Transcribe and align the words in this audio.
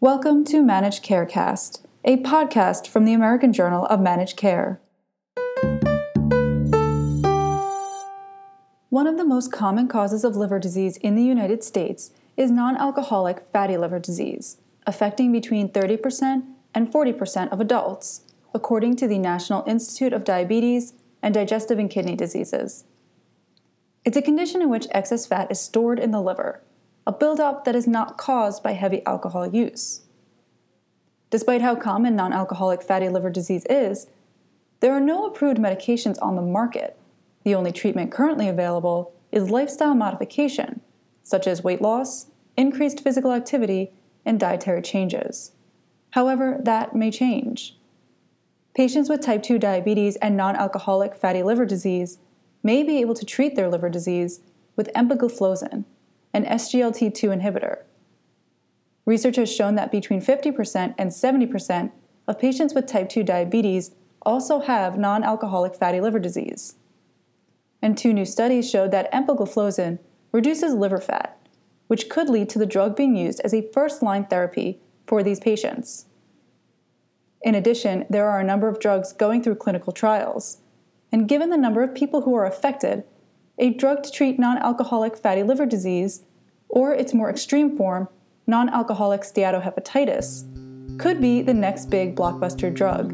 Welcome 0.00 0.44
to 0.44 0.62
Managed 0.62 1.04
Carecast, 1.04 1.80
a 2.04 2.18
podcast 2.18 2.86
from 2.86 3.04
the 3.04 3.14
American 3.14 3.52
Journal 3.52 3.84
of 3.86 3.98
Managed 3.98 4.36
Care. 4.36 4.80
One 8.90 9.08
of 9.08 9.16
the 9.16 9.24
most 9.26 9.50
common 9.50 9.88
causes 9.88 10.22
of 10.22 10.36
liver 10.36 10.60
disease 10.60 10.98
in 10.98 11.16
the 11.16 11.24
United 11.24 11.64
States 11.64 12.12
is 12.36 12.52
non 12.52 12.76
alcoholic 12.76 13.44
fatty 13.52 13.76
liver 13.76 13.98
disease, 13.98 14.58
affecting 14.86 15.32
between 15.32 15.68
30% 15.68 16.44
and 16.72 16.92
40% 16.92 17.48
of 17.50 17.60
adults, 17.60 18.20
according 18.54 18.94
to 18.94 19.08
the 19.08 19.18
National 19.18 19.64
Institute 19.66 20.12
of 20.12 20.22
Diabetes 20.22 20.94
and 21.24 21.34
Digestive 21.34 21.80
and 21.80 21.90
Kidney 21.90 22.14
Diseases. 22.14 22.84
It's 24.04 24.16
a 24.16 24.22
condition 24.22 24.62
in 24.62 24.70
which 24.70 24.86
excess 24.92 25.26
fat 25.26 25.50
is 25.50 25.58
stored 25.58 25.98
in 25.98 26.12
the 26.12 26.22
liver 26.22 26.62
a 27.08 27.12
buildup 27.12 27.64
that 27.64 27.74
is 27.74 27.86
not 27.86 28.18
caused 28.18 28.62
by 28.62 28.72
heavy 28.72 29.02
alcohol 29.06 29.46
use. 29.46 30.02
Despite 31.30 31.62
how 31.62 31.74
common 31.74 32.14
non 32.14 32.34
alcoholic 32.34 32.82
fatty 32.82 33.08
liver 33.08 33.30
disease 33.30 33.64
is, 33.70 34.08
there 34.80 34.92
are 34.92 35.00
no 35.00 35.24
approved 35.24 35.56
medications 35.56 36.18
on 36.20 36.36
the 36.36 36.42
market. 36.42 36.98
The 37.44 37.54
only 37.54 37.72
treatment 37.72 38.12
currently 38.12 38.46
available 38.46 39.14
is 39.32 39.48
lifestyle 39.48 39.94
modification, 39.94 40.82
such 41.22 41.46
as 41.46 41.64
weight 41.64 41.80
loss, 41.80 42.26
increased 42.58 43.00
physical 43.00 43.32
activity, 43.32 43.90
and 44.26 44.38
dietary 44.38 44.82
changes. 44.82 45.52
However, 46.10 46.58
that 46.62 46.94
may 46.94 47.10
change. 47.10 47.78
Patients 48.76 49.08
with 49.08 49.22
type 49.22 49.42
2 49.42 49.58
diabetes 49.58 50.16
and 50.16 50.36
non 50.36 50.56
alcoholic 50.56 51.14
fatty 51.14 51.42
liver 51.42 51.64
disease 51.64 52.18
may 52.62 52.82
be 52.82 53.00
able 53.00 53.14
to 53.14 53.24
treat 53.24 53.56
their 53.56 53.70
liver 53.70 53.88
disease 53.88 54.40
with 54.76 54.90
empagliflozin, 54.94 55.86
an 56.32 56.44
SGLT2 56.44 57.40
inhibitor. 57.40 57.82
Research 59.06 59.36
has 59.36 59.52
shown 59.52 59.74
that 59.76 59.90
between 59.90 60.20
50% 60.20 60.94
and 60.98 61.10
70% 61.10 61.92
of 62.26 62.38
patients 62.38 62.74
with 62.74 62.86
type 62.86 63.08
2 63.08 63.22
diabetes 63.22 63.92
also 64.22 64.60
have 64.60 64.98
non 64.98 65.24
alcoholic 65.24 65.74
fatty 65.74 66.00
liver 66.00 66.18
disease. 66.18 66.76
And 67.80 67.96
two 67.96 68.12
new 68.12 68.24
studies 68.24 68.68
showed 68.68 68.90
that 68.90 69.10
empagliflozin 69.12 69.98
reduces 70.32 70.74
liver 70.74 71.00
fat, 71.00 71.38
which 71.86 72.08
could 72.08 72.28
lead 72.28 72.48
to 72.50 72.58
the 72.58 72.66
drug 72.66 72.96
being 72.96 73.16
used 73.16 73.40
as 73.40 73.54
a 73.54 73.70
first 73.72 74.02
line 74.02 74.26
therapy 74.26 74.80
for 75.06 75.22
these 75.22 75.40
patients. 75.40 76.06
In 77.40 77.54
addition, 77.54 78.04
there 78.10 78.28
are 78.28 78.40
a 78.40 78.44
number 78.44 78.68
of 78.68 78.80
drugs 78.80 79.12
going 79.12 79.42
through 79.42 79.54
clinical 79.56 79.92
trials, 79.92 80.58
and 81.10 81.28
given 81.28 81.50
the 81.50 81.56
number 81.56 81.82
of 81.82 81.94
people 81.94 82.22
who 82.22 82.34
are 82.34 82.44
affected, 82.44 83.04
a 83.58 83.70
drug 83.70 84.02
to 84.04 84.10
treat 84.10 84.38
non 84.38 84.58
alcoholic 84.58 85.16
fatty 85.16 85.42
liver 85.42 85.66
disease, 85.66 86.24
or 86.68 86.92
its 86.92 87.12
more 87.12 87.28
extreme 87.28 87.76
form, 87.76 88.08
non 88.46 88.68
alcoholic 88.68 89.22
steatohepatitis, 89.22 90.98
could 90.98 91.20
be 91.20 91.42
the 91.42 91.54
next 91.54 91.86
big 91.86 92.14
blockbuster 92.14 92.72
drug. 92.72 93.12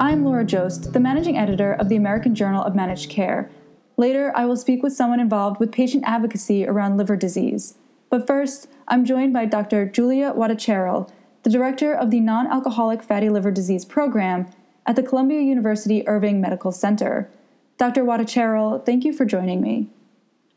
I'm 0.00 0.24
Laura 0.24 0.44
Joszt, 0.46 0.94
the 0.94 1.00
managing 1.00 1.36
editor 1.36 1.74
of 1.74 1.90
the 1.90 1.96
American 1.96 2.34
Journal 2.34 2.64
of 2.64 2.74
Managed 2.74 3.10
Care. 3.10 3.50
Later, 3.98 4.32
I 4.34 4.46
will 4.46 4.56
speak 4.56 4.82
with 4.82 4.94
someone 4.94 5.20
involved 5.20 5.60
with 5.60 5.70
patient 5.70 6.04
advocacy 6.06 6.66
around 6.66 6.96
liver 6.96 7.16
disease. 7.16 7.74
But 8.10 8.26
first, 8.26 8.68
I'm 8.88 9.04
joined 9.04 9.32
by 9.32 9.46
Dr. 9.46 9.86
Julia 9.86 10.32
Wattacheril, 10.32 11.08
the 11.44 11.50
director 11.50 11.94
of 11.94 12.10
the 12.10 12.20
Non 12.20 12.48
Alcoholic 12.48 13.02
Fatty 13.02 13.30
Liver 13.30 13.52
Disease 13.52 13.84
Program 13.84 14.48
at 14.84 14.96
the 14.96 15.02
Columbia 15.02 15.40
University 15.40 16.06
Irving 16.08 16.40
Medical 16.40 16.72
Center. 16.72 17.30
Dr. 17.78 18.02
Wattacheril, 18.02 18.84
thank 18.84 19.04
you 19.04 19.12
for 19.12 19.24
joining 19.24 19.60
me. 19.60 19.88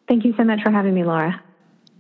Thank 0.08 0.26
you 0.26 0.34
so 0.36 0.44
much 0.44 0.64
for 0.64 0.72
having 0.72 0.96
me, 0.96 1.04
Laura. 1.04 1.42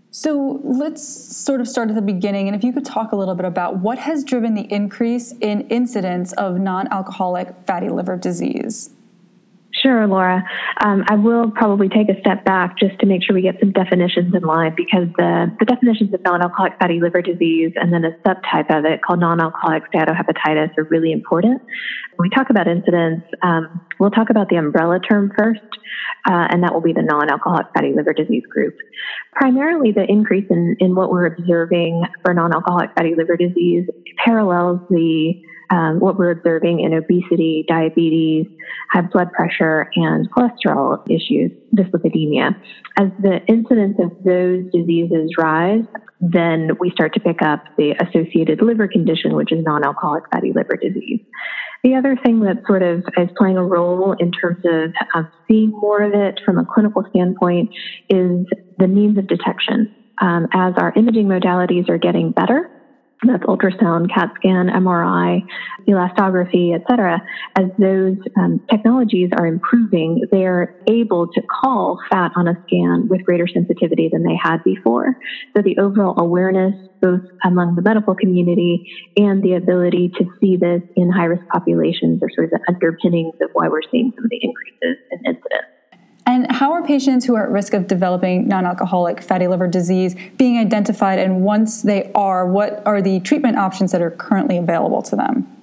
So 0.09 0.59
let's 0.63 1.07
sort 1.07 1.61
of 1.61 1.67
start 1.67 1.89
at 1.89 1.95
the 1.95 2.01
beginning, 2.01 2.47
and 2.47 2.55
if 2.55 2.63
you 2.63 2.73
could 2.73 2.85
talk 2.85 3.11
a 3.11 3.15
little 3.15 3.35
bit 3.35 3.45
about 3.45 3.77
what 3.77 3.99
has 3.99 4.23
driven 4.23 4.53
the 4.53 4.71
increase 4.73 5.33
in 5.39 5.61
incidence 5.69 6.33
of 6.33 6.59
non 6.59 6.87
alcoholic 6.91 7.55
fatty 7.65 7.89
liver 7.89 8.17
disease. 8.17 8.89
Sure, 9.83 10.07
Laura. 10.07 10.41
Um, 10.81 11.03
I 11.09 11.15
will 11.15 11.51
probably 11.51 11.89
take 11.89 12.07
a 12.07 12.17
step 12.21 12.45
back 12.45 12.77
just 12.77 12.97
to 12.99 13.05
make 13.05 13.21
sure 13.21 13.35
we 13.35 13.41
get 13.41 13.59
some 13.59 13.73
definitions 13.73 14.33
in 14.33 14.41
line 14.43 14.73
because 14.77 15.09
the, 15.17 15.51
the 15.59 15.65
definitions 15.65 16.13
of 16.13 16.23
non-alcoholic 16.23 16.79
fatty 16.79 17.01
liver 17.01 17.21
disease 17.21 17.73
and 17.75 17.91
then 17.91 18.05
a 18.05 18.11
subtype 18.25 18.71
of 18.73 18.85
it 18.85 19.01
called 19.01 19.19
non-alcoholic 19.19 19.83
steatohepatitis 19.91 20.77
are 20.77 20.85
really 20.85 21.11
important. 21.11 21.61
When 22.15 22.29
we 22.29 22.33
talk 22.33 22.49
about 22.49 22.65
incidence, 22.65 23.23
um, 23.41 23.81
we'll 23.99 24.11
talk 24.11 24.29
about 24.29 24.47
the 24.47 24.55
umbrella 24.55 24.99
term 25.01 25.33
first, 25.37 25.59
uh, 26.29 26.47
and 26.49 26.63
that 26.63 26.73
will 26.73 26.81
be 26.81 26.93
the 26.93 27.03
non-alcoholic 27.03 27.67
fatty 27.75 27.91
liver 27.93 28.13
disease 28.13 28.43
group. 28.49 28.77
Primarily, 29.33 29.91
the 29.91 30.05
increase 30.07 30.47
in, 30.49 30.77
in 30.79 30.95
what 30.95 31.11
we're 31.11 31.25
observing 31.25 32.03
for 32.23 32.33
non-alcoholic 32.33 32.91
fatty 32.95 33.15
liver 33.17 33.35
disease 33.35 33.85
parallels 34.23 34.79
the 34.89 35.43
um, 35.73 35.99
what 35.99 36.17
we're 36.17 36.29
observing 36.29 36.81
in 36.81 36.93
obesity, 36.93 37.65
diabetes, 37.67 38.45
high 38.91 39.01
blood 39.01 39.31
pressure, 39.31 39.89
and 39.95 40.29
cholesterol 40.31 41.03
issues, 41.09 41.51
dyslipidemia. 41.75 42.55
As 42.99 43.09
the 43.19 43.39
incidence 43.47 43.97
of 43.99 44.11
those 44.23 44.71
diseases 44.71 45.31
rise, 45.37 45.83
then 46.21 46.71
we 46.79 46.91
start 46.91 47.13
to 47.15 47.19
pick 47.19 47.41
up 47.41 47.63
the 47.77 47.95
associated 47.99 48.61
liver 48.61 48.87
condition, 48.87 49.35
which 49.35 49.51
is 49.51 49.65
non 49.65 49.83
alcoholic 49.83 50.23
fatty 50.31 50.53
liver 50.53 50.77
disease. 50.79 51.21
The 51.83 51.95
other 51.95 52.15
thing 52.23 52.41
that 52.41 52.61
sort 52.67 52.83
of 52.83 52.99
is 53.17 53.29
playing 53.35 53.57
a 53.57 53.63
role 53.65 54.15
in 54.19 54.31
terms 54.31 54.63
of 55.15 55.25
seeing 55.49 55.71
more 55.71 56.03
of 56.03 56.13
it 56.13 56.39
from 56.45 56.59
a 56.59 56.65
clinical 56.65 57.03
standpoint 57.09 57.71
is 58.09 58.45
the 58.77 58.87
means 58.87 59.17
of 59.17 59.27
detection. 59.27 59.93
Um, 60.21 60.47
as 60.53 60.75
our 60.77 60.93
imaging 60.95 61.27
modalities 61.27 61.89
are 61.89 61.97
getting 61.97 62.31
better, 62.31 62.69
that's 63.25 63.43
ultrasound, 63.43 64.07
CAT 64.13 64.29
scan, 64.35 64.67
MRI, 64.67 65.41
elastography, 65.87 66.75
et 66.75 66.81
cetera, 66.89 67.19
as 67.57 67.65
those 67.77 68.17
um, 68.39 68.59
technologies 68.69 69.29
are 69.37 69.47
improving, 69.47 70.21
they're 70.31 70.67
able 70.89 71.27
to 71.27 71.41
call 71.63 71.97
fat 72.11 72.31
on 72.35 72.47
a 72.47 72.55
scan 72.67 73.07
with 73.09 73.23
greater 73.23 73.47
sensitivity 73.47 74.09
than 74.11 74.23
they 74.23 74.37
had 74.41 74.57
before. 74.63 75.13
So 75.55 75.61
the 75.63 75.77
overall 75.79 76.15
awareness, 76.17 76.75
both 77.01 77.21
among 77.45 77.75
the 77.75 77.81
medical 77.81 78.15
community 78.15 78.81
and 79.17 79.41
the 79.41 79.53
ability 79.53 80.11
to 80.17 80.25
see 80.41 80.57
this 80.57 80.81
in 80.95 81.09
high 81.11 81.25
risk 81.25 81.43
populations, 81.51 82.19
are 82.21 82.29
sort 82.35 82.45
of 82.45 82.51
the 82.51 82.59
underpinnings 82.67 83.33
of 83.41 83.49
why 83.53 83.67
we're 83.69 83.81
seeing 83.91 84.11
some 84.15 84.25
of 84.25 84.29
the 84.29 84.39
increases 84.41 84.99
in 85.11 85.19
incidence. 85.25 85.72
And 86.25 86.49
how 86.49 86.71
are 86.71 86.83
patients 86.85 87.25
who 87.25 87.35
are 87.35 87.43
at 87.43 87.49
risk 87.49 87.73
of 87.73 87.87
developing 87.87 88.47
non 88.47 88.65
alcoholic 88.65 89.21
fatty 89.21 89.47
liver 89.47 89.67
disease 89.67 90.15
being 90.37 90.57
identified? 90.57 91.19
And 91.19 91.41
once 91.41 91.81
they 91.81 92.11
are, 92.13 92.47
what 92.47 92.81
are 92.85 93.01
the 93.01 93.19
treatment 93.19 93.57
options 93.57 93.91
that 93.91 94.01
are 94.01 94.11
currently 94.11 94.57
available 94.57 95.01
to 95.03 95.15
them? 95.15 95.62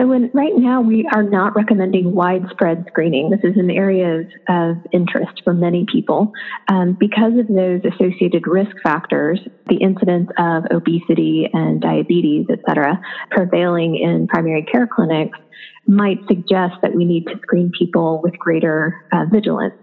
So, 0.00 0.06
when, 0.06 0.30
right 0.32 0.56
now, 0.56 0.80
we 0.80 1.06
are 1.12 1.22
not 1.22 1.54
recommending 1.54 2.14
widespread 2.14 2.86
screening. 2.88 3.28
This 3.28 3.40
is 3.44 3.58
an 3.58 3.70
area 3.70 4.20
of, 4.20 4.26
of 4.48 4.76
interest 4.92 5.42
for 5.44 5.52
many 5.52 5.84
people. 5.92 6.32
Um, 6.68 6.96
because 6.98 7.34
of 7.38 7.48
those 7.48 7.82
associated 7.84 8.46
risk 8.46 8.70
factors, 8.82 9.38
the 9.68 9.76
incidence 9.76 10.30
of 10.38 10.64
obesity 10.70 11.50
and 11.52 11.82
diabetes, 11.82 12.46
et 12.50 12.60
cetera, 12.66 12.98
prevailing 13.30 13.96
in 13.96 14.26
primary 14.26 14.62
care 14.62 14.86
clinics, 14.86 15.38
might 15.86 16.18
suggest 16.28 16.76
that 16.80 16.94
we 16.94 17.04
need 17.04 17.26
to 17.26 17.38
screen 17.42 17.70
people 17.78 18.22
with 18.22 18.38
greater 18.38 19.04
uh, 19.12 19.26
vigilance. 19.30 19.74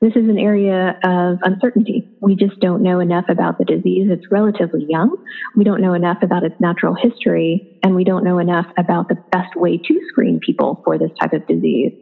This 0.00 0.12
is 0.14 0.28
an 0.28 0.38
area 0.38 0.94
of 1.04 1.38
uncertainty. 1.42 2.04
We 2.20 2.36
just 2.36 2.52
don't 2.60 2.82
know 2.82 3.00
enough 3.00 3.24
about 3.30 3.56
the 3.58 3.64
disease. 3.64 4.08
It's 4.10 4.24
relatively 4.30 4.84
young. 4.86 5.10
We 5.54 5.64
don't 5.64 5.80
know 5.80 5.94
enough 5.94 6.18
about 6.22 6.44
its 6.44 6.54
natural 6.60 6.94
history, 7.00 7.62
and 7.82 7.94
we 7.94 8.04
don't 8.04 8.22
know 8.22 8.38
enough 8.38 8.66
about 8.78 9.08
the 9.08 9.16
best 9.32 9.48
way 9.56 9.78
to 9.78 10.00
screen 10.08 10.38
people 10.44 10.78
for 10.84 10.98
this 10.98 11.10
type 11.20 11.32
of 11.32 11.46
disease. 11.46 11.92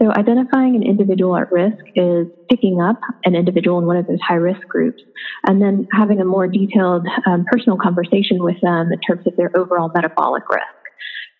So, 0.00 0.12
identifying 0.14 0.76
an 0.76 0.82
individual 0.82 1.36
at 1.36 1.50
risk 1.50 1.76
is 1.94 2.26
picking 2.50 2.82
up 2.82 2.96
an 3.24 3.34
individual 3.34 3.78
in 3.78 3.86
one 3.86 3.96
of 3.96 4.06
those 4.06 4.18
high 4.26 4.34
risk 4.34 4.60
groups 4.68 5.02
and 5.46 5.60
then 5.60 5.86
having 5.92 6.20
a 6.20 6.24
more 6.26 6.48
detailed 6.48 7.06
um, 7.26 7.44
personal 7.50 7.78
conversation 7.78 8.42
with 8.42 8.56
them 8.62 8.92
in 8.92 8.98
terms 9.06 9.22
of 9.26 9.32
their 9.36 9.50
overall 9.56 9.90
metabolic 9.94 10.42
risk. 10.50 10.66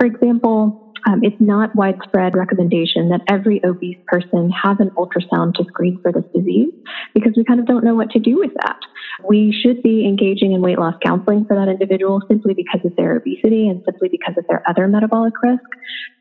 For 0.00 0.06
example, 0.06 0.72
um, 1.06 1.20
it's 1.22 1.36
not 1.40 1.74
widespread 1.74 2.34
recommendation 2.34 3.08
that 3.10 3.20
every 3.28 3.60
obese 3.64 3.96
person 4.06 4.50
have 4.50 4.80
an 4.80 4.90
ultrasound 4.96 5.54
to 5.54 5.64
screen 5.68 5.98
for 6.02 6.12
this 6.12 6.24
disease 6.34 6.72
because 7.14 7.32
we 7.36 7.44
kind 7.44 7.60
of 7.60 7.66
don't 7.66 7.84
know 7.84 7.94
what 7.94 8.10
to 8.10 8.18
do 8.18 8.38
with 8.38 8.52
that. 8.62 8.76
We 9.24 9.52
should 9.52 9.82
be 9.82 10.06
engaging 10.06 10.52
in 10.52 10.60
weight 10.60 10.78
loss 10.78 10.94
counseling 11.04 11.44
for 11.46 11.56
that 11.56 11.68
individual 11.68 12.20
simply 12.28 12.54
because 12.54 12.80
of 12.84 12.92
their 12.96 13.16
obesity 13.16 13.68
and 13.68 13.80
simply 13.84 14.08
because 14.10 14.34
of 14.36 14.44
their 14.48 14.62
other 14.68 14.86
metabolic 14.88 15.34
risk. 15.42 15.62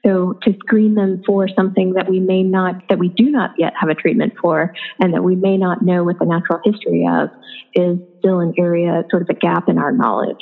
So 0.06 0.34
to 0.44 0.54
screen 0.66 0.96
them 0.96 1.22
for 1.26 1.48
something 1.48 1.94
that 1.94 2.10
we 2.10 2.20
may 2.20 2.44
not, 2.44 2.76
that 2.90 3.00
we 3.00 3.10
do 3.10 3.30
not 3.30 3.52
yet 3.58 3.74
have 3.80 3.90
a 3.90 3.96
treatment 3.96 4.34
for 4.42 4.72
and 5.00 5.14
that 5.14 5.24
we 5.24 5.36
may 5.36 5.58
not 5.58 5.82
know 5.82 6.04
what 6.04 6.18
the 6.20 6.26
natural 6.26 6.60
history 6.64 7.08
of 7.10 7.30
is 7.74 8.00
still 8.20 8.40
an 8.40 8.54
area, 8.58 9.04
sort 9.10 9.22
of 9.22 9.28
a 9.30 9.34
gap 9.34 9.66
in 9.68 9.78
our 9.78 9.92
knowledge. 9.92 10.38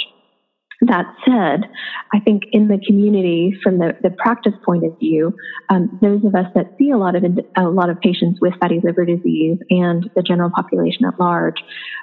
That 0.81 1.05
said, 1.25 1.69
I 2.13 2.19
think 2.19 2.43
in 2.51 2.67
the 2.67 2.79
community, 2.85 3.53
from 3.63 3.79
the, 3.79 3.93
the 4.03 4.09
practice 4.09 4.53
point 4.65 4.85
of 4.85 4.97
view, 4.99 5.33
um, 5.69 5.97
those 6.01 6.23
of 6.25 6.35
us 6.35 6.47
that 6.53 6.67
see 6.77 6.91
a 6.91 6.97
lot 6.97 7.15
of 7.15 7.23
a 7.57 7.63
lot 7.63 7.89
of 7.89 7.99
patients 8.01 8.39
with 8.41 8.53
fatty 8.59 8.81
liver 8.83 9.05
disease 9.05 9.57
and 9.69 10.09
the 10.15 10.21
general 10.21 10.51
population 10.53 11.05
at 11.05 11.17
large 11.19 11.55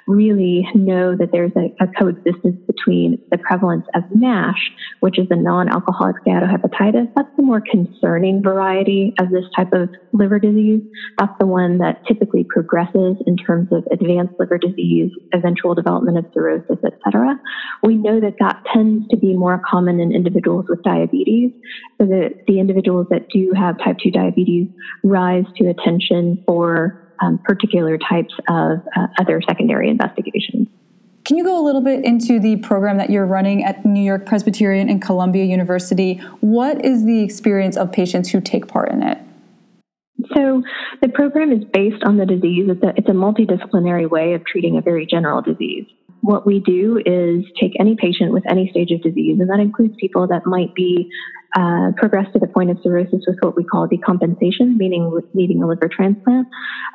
really 0.07 0.67
know 0.73 1.15
that 1.15 1.29
there's 1.31 1.51
a, 1.55 1.83
a 1.83 1.87
coexistence 1.99 2.59
between 2.67 3.19
the 3.31 3.37
prevalence 3.37 3.85
of 3.95 4.03
NASH, 4.13 4.71
which 4.99 5.19
is 5.19 5.27
a 5.29 5.35
non-alcoholic 5.35 6.15
steatohepatitis. 6.25 7.07
That's 7.15 7.29
the 7.37 7.43
more 7.43 7.61
concerning 7.61 8.41
variety 8.41 9.13
of 9.19 9.29
this 9.29 9.45
type 9.55 9.71
of 9.71 9.89
liver 10.11 10.39
disease. 10.39 10.81
That's 11.17 11.33
the 11.39 11.45
one 11.45 11.77
that 11.77 12.05
typically 12.07 12.45
progresses 12.49 13.17
in 13.27 13.37
terms 13.37 13.69
of 13.71 13.85
advanced 13.91 14.33
liver 14.39 14.57
disease, 14.57 15.11
eventual 15.33 15.75
development 15.75 16.17
of 16.17 16.25
cirrhosis, 16.33 16.79
et 16.83 16.93
cetera. 17.05 17.39
We 17.83 17.95
know 17.95 18.19
that 18.19 18.35
that 18.39 18.62
tends 18.73 19.07
to 19.09 19.17
be 19.17 19.35
more 19.35 19.61
common 19.69 19.99
in 19.99 20.13
individuals 20.13 20.65
with 20.69 20.81
diabetes. 20.83 21.51
So 21.99 22.07
that 22.07 22.43
the 22.47 22.59
individuals 22.59 23.07
that 23.09 23.27
do 23.29 23.51
have 23.55 23.77
type 23.79 23.97
2 24.03 24.11
diabetes 24.11 24.67
rise 25.03 25.45
to 25.57 25.69
attention 25.69 26.43
for 26.45 27.13
um, 27.21 27.39
particular 27.43 27.97
types 27.97 28.33
of 28.49 28.79
uh, 28.95 29.07
other 29.19 29.41
secondary 29.47 29.89
investigations. 29.89 30.67
Can 31.25 31.37
you 31.37 31.45
go 31.45 31.57
a 31.57 31.63
little 31.63 31.81
bit 31.81 32.03
into 32.03 32.39
the 32.39 32.57
program 32.57 32.97
that 32.97 33.09
you're 33.09 33.25
running 33.25 33.63
at 33.63 33.85
New 33.85 34.03
York 34.03 34.25
Presbyterian 34.25 34.89
and 34.89 35.01
Columbia 35.01 35.45
University? 35.45 36.15
What 36.41 36.83
is 36.83 37.05
the 37.05 37.21
experience 37.21 37.77
of 37.77 37.91
patients 37.93 38.29
who 38.29 38.41
take 38.41 38.67
part 38.67 38.91
in 38.91 39.03
it? 39.03 39.19
So, 40.35 40.63
the 41.01 41.09
program 41.09 41.51
is 41.51 41.63
based 41.73 42.03
on 42.03 42.17
the 42.17 42.25
disease. 42.25 42.69
It's 42.69 42.83
a, 42.83 42.93
it's 42.97 43.09
a 43.09 43.13
multidisciplinary 43.13 44.09
way 44.09 44.33
of 44.33 44.45
treating 44.45 44.77
a 44.77 44.81
very 44.81 45.05
general 45.05 45.41
disease 45.41 45.85
what 46.23 46.47
we 46.47 46.61
do 46.61 47.01
is 47.05 47.43
take 47.59 47.73
any 47.81 47.97
patient 47.97 48.31
with 48.31 48.49
any 48.49 48.69
stage 48.69 48.91
of 48.91 49.01
disease, 49.01 49.37
and 49.41 49.49
that 49.49 49.59
includes 49.59 49.93
people 49.99 50.25
that 50.27 50.45
might 50.45 50.73
be 50.73 51.09
uh, 51.53 51.91
progressed 51.97 52.31
to 52.31 52.39
the 52.39 52.47
point 52.47 52.71
of 52.71 52.77
cirrhosis 52.81 53.21
with 53.27 53.35
what 53.41 53.57
we 53.57 53.63
call 53.65 53.89
decompensation, 53.89 54.77
meaning 54.77 55.11
needing 55.33 55.61
a 55.61 55.67
liver 55.67 55.89
transplant, 55.89 56.47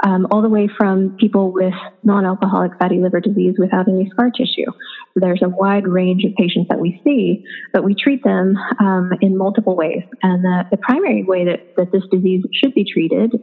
um, 0.02 0.26
all 0.30 0.40
the 0.40 0.48
way 0.48 0.66
from 0.78 1.14
people 1.20 1.52
with 1.52 1.74
non-alcoholic 2.04 2.72
fatty 2.78 3.00
liver 3.00 3.20
disease 3.20 3.54
without 3.58 3.86
any 3.86 4.08
scar 4.10 4.30
tissue. 4.30 4.64
So 5.12 5.16
there's 5.16 5.42
a 5.42 5.48
wide 5.50 5.86
range 5.86 6.24
of 6.24 6.34
patients 6.34 6.68
that 6.70 6.80
we 6.80 6.98
see, 7.04 7.44
but 7.74 7.84
we 7.84 7.94
treat 7.94 8.24
them 8.24 8.56
um, 8.80 9.10
in 9.20 9.36
multiple 9.36 9.76
ways. 9.76 10.02
And 10.22 10.42
the, 10.42 10.64
the 10.70 10.78
primary 10.78 11.22
way 11.22 11.44
that, 11.44 11.76
that 11.76 11.92
this 11.92 12.02
disease 12.10 12.42
should 12.54 12.72
be 12.72 12.84
treated 12.90 13.34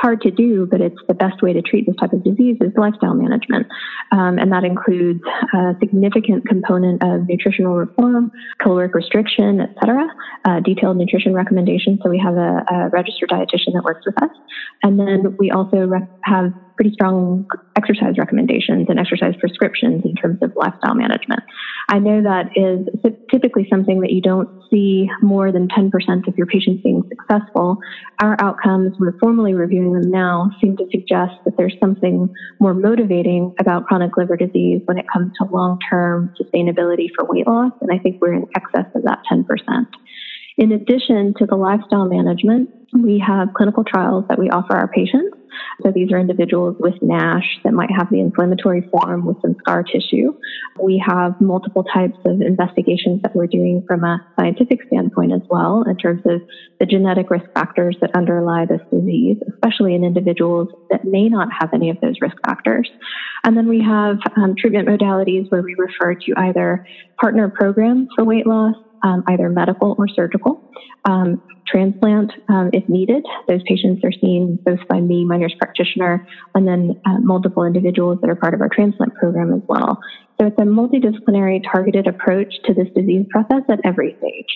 hard 0.00 0.20
to 0.22 0.30
do, 0.30 0.66
but 0.66 0.80
it's 0.80 0.98
the 1.08 1.14
best 1.14 1.42
way 1.42 1.52
to 1.52 1.62
treat 1.62 1.86
this 1.86 1.96
type 1.96 2.12
of 2.12 2.22
disease 2.24 2.56
is 2.60 2.72
lifestyle 2.76 3.14
management. 3.14 3.66
Um, 4.12 4.38
and 4.38 4.52
that 4.52 4.64
includes 4.64 5.20
a 5.54 5.74
significant 5.80 6.46
component 6.46 7.02
of 7.02 7.28
nutritional 7.28 7.76
reform, 7.76 8.30
caloric 8.60 8.94
restriction, 8.94 9.60
et 9.60 9.74
cetera, 9.80 10.06
uh, 10.44 10.60
detailed 10.60 10.96
nutrition 10.96 11.34
recommendations. 11.34 12.00
So 12.02 12.10
we 12.10 12.18
have 12.18 12.36
a, 12.36 12.64
a, 12.70 12.88
registered 12.90 13.28
dietitian 13.30 13.74
that 13.74 13.82
works 13.84 14.06
with 14.06 14.20
us. 14.22 14.30
And 14.82 14.98
then 14.98 15.36
we 15.38 15.50
also 15.50 15.86
rec- 15.86 16.08
have 16.22 16.52
pretty 16.76 16.92
strong 16.92 17.44
exercise 17.76 18.14
recommendations 18.18 18.86
and 18.88 19.00
exercise 19.00 19.34
prescriptions 19.40 20.02
in 20.04 20.14
terms 20.14 20.38
of 20.42 20.52
lifestyle 20.54 20.94
management. 20.94 21.42
I 21.90 21.98
know 21.98 22.22
that 22.22 22.50
is 22.54 22.86
typically 23.30 23.66
something 23.70 24.00
that 24.00 24.12
you 24.12 24.20
don't 24.20 24.48
see 24.70 25.08
more 25.22 25.50
than 25.50 25.68
10% 25.68 25.90
of 26.28 26.36
your 26.36 26.46
patients 26.46 26.82
being 26.82 27.02
successful. 27.08 27.78
Our 28.20 28.36
outcomes, 28.40 28.94
we're 28.98 29.18
formally 29.18 29.54
reviewing 29.54 29.94
them 29.94 30.10
now, 30.10 30.50
seem 30.60 30.76
to 30.76 30.84
suggest 30.90 31.32
that 31.46 31.56
there's 31.56 31.74
something 31.80 32.28
more 32.60 32.74
motivating 32.74 33.54
about 33.58 33.86
chronic 33.86 34.18
liver 34.18 34.36
disease 34.36 34.82
when 34.84 34.98
it 34.98 35.06
comes 35.10 35.32
to 35.38 35.48
long 35.50 35.78
term 35.90 36.34
sustainability 36.38 37.08
for 37.16 37.24
weight 37.24 37.46
loss. 37.46 37.72
And 37.80 37.90
I 37.90 37.98
think 37.98 38.20
we're 38.20 38.34
in 38.34 38.44
excess 38.54 38.86
of 38.94 39.02
that 39.04 39.22
10%. 39.32 39.46
In 40.58 40.72
addition 40.72 41.34
to 41.38 41.46
the 41.46 41.54
lifestyle 41.54 42.08
management, 42.08 42.68
we 42.92 43.22
have 43.24 43.54
clinical 43.54 43.84
trials 43.84 44.24
that 44.28 44.40
we 44.40 44.50
offer 44.50 44.76
our 44.76 44.88
patients. 44.88 45.36
So 45.84 45.92
these 45.92 46.10
are 46.10 46.18
individuals 46.18 46.76
with 46.80 46.94
NASH 47.00 47.44
that 47.62 47.72
might 47.72 47.90
have 47.96 48.08
the 48.10 48.18
inflammatory 48.18 48.82
form 48.90 49.24
with 49.24 49.36
some 49.40 49.54
scar 49.60 49.84
tissue. 49.84 50.32
We 50.82 51.02
have 51.06 51.40
multiple 51.40 51.84
types 51.84 52.18
of 52.24 52.40
investigations 52.40 53.22
that 53.22 53.36
we're 53.36 53.46
doing 53.46 53.84
from 53.86 54.02
a 54.02 54.18
scientific 54.38 54.80
standpoint 54.88 55.32
as 55.32 55.42
well 55.48 55.84
in 55.88 55.96
terms 55.96 56.22
of 56.26 56.40
the 56.80 56.86
genetic 56.86 57.30
risk 57.30 57.46
factors 57.54 57.96
that 58.00 58.10
underlie 58.16 58.66
this 58.66 58.80
disease, 58.92 59.36
especially 59.52 59.94
in 59.94 60.02
individuals 60.02 60.68
that 60.90 61.04
may 61.04 61.28
not 61.28 61.48
have 61.56 61.70
any 61.72 61.90
of 61.90 61.98
those 62.02 62.14
risk 62.20 62.36
factors. 62.44 62.90
And 63.44 63.56
then 63.56 63.68
we 63.68 63.80
have 63.82 64.18
um, 64.36 64.54
treatment 64.58 64.88
modalities 64.88 65.46
where 65.50 65.62
we 65.62 65.76
refer 65.78 66.14
to 66.14 66.32
either 66.36 66.80
partner 67.20 67.48
programs 67.48 68.08
for 68.16 68.24
weight 68.24 68.46
loss 68.46 68.74
um, 69.02 69.24
either 69.28 69.48
medical 69.48 69.94
or 69.98 70.08
surgical. 70.08 70.62
Um, 71.04 71.42
transplant, 71.66 72.32
um, 72.48 72.70
if 72.72 72.88
needed. 72.88 73.24
Those 73.46 73.60
patients 73.68 74.02
are 74.04 74.12
seen 74.12 74.58
both 74.64 74.80
by 74.88 75.00
me, 75.00 75.24
my 75.24 75.36
nurse 75.36 75.54
practitioner, 75.58 76.26
and 76.54 76.66
then 76.66 77.00
uh, 77.04 77.18
multiple 77.18 77.64
individuals 77.64 78.18
that 78.22 78.30
are 78.30 78.36
part 78.36 78.54
of 78.54 78.60
our 78.60 78.68
transplant 78.68 79.14
program 79.14 79.52
as 79.52 79.60
well. 79.68 80.00
So 80.40 80.46
it's 80.46 80.58
a 80.58 80.62
multidisciplinary 80.62 81.62
targeted 81.70 82.06
approach 82.06 82.54
to 82.64 82.74
this 82.74 82.88
disease 82.94 83.26
process 83.30 83.62
at 83.68 83.80
every 83.84 84.16
stage. 84.18 84.46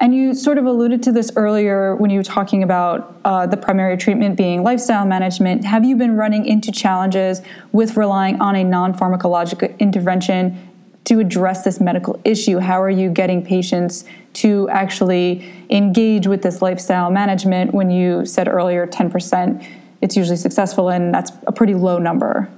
And 0.00 0.14
you 0.14 0.34
sort 0.34 0.58
of 0.58 0.66
alluded 0.66 1.04
to 1.04 1.12
this 1.12 1.30
earlier 1.36 1.94
when 1.94 2.10
you 2.10 2.18
were 2.18 2.24
talking 2.24 2.64
about 2.64 3.20
uh, 3.24 3.46
the 3.46 3.56
primary 3.56 3.96
treatment 3.96 4.36
being 4.36 4.64
lifestyle 4.64 5.06
management. 5.06 5.64
Have 5.64 5.84
you 5.84 5.96
been 5.96 6.16
running 6.16 6.46
into 6.46 6.72
challenges 6.72 7.42
with 7.70 7.96
relying 7.96 8.40
on 8.40 8.56
a 8.56 8.64
non 8.64 8.92
pharmacologic 8.92 9.78
intervention 9.78 10.73
to 11.04 11.20
address 11.20 11.64
this 11.64 11.80
medical 11.80 12.20
issue? 12.24 12.58
How 12.58 12.82
are 12.82 12.90
you 12.90 13.10
getting 13.10 13.44
patients 13.44 14.04
to 14.34 14.68
actually 14.70 15.52
engage 15.70 16.26
with 16.26 16.42
this 16.42 16.62
lifestyle 16.62 17.10
management 17.10 17.74
when 17.74 17.90
you 17.90 18.24
said 18.26 18.48
earlier 18.48 18.86
10% 18.86 19.66
it's 20.00 20.16
usually 20.16 20.36
successful 20.36 20.90
and 20.90 21.14
that's 21.14 21.32
a 21.46 21.52
pretty 21.52 21.74
low 21.74 21.98
number? 21.98 22.50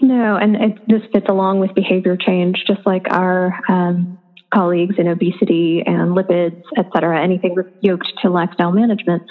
No, 0.00 0.36
and 0.36 0.56
it 0.56 0.78
just 0.88 1.12
fits 1.12 1.26
along 1.28 1.58
with 1.58 1.74
behavior 1.74 2.16
change, 2.16 2.64
just 2.66 2.86
like 2.86 3.06
our 3.10 3.60
um, 3.68 4.17
colleagues 4.52 4.96
in 4.98 5.08
obesity 5.08 5.82
and 5.84 6.16
lipids, 6.16 6.60
et 6.76 6.86
cetera, 6.94 7.22
anything 7.22 7.54
yoked 7.80 8.12
to 8.22 8.30
lifestyle 8.30 8.72
management. 8.72 9.22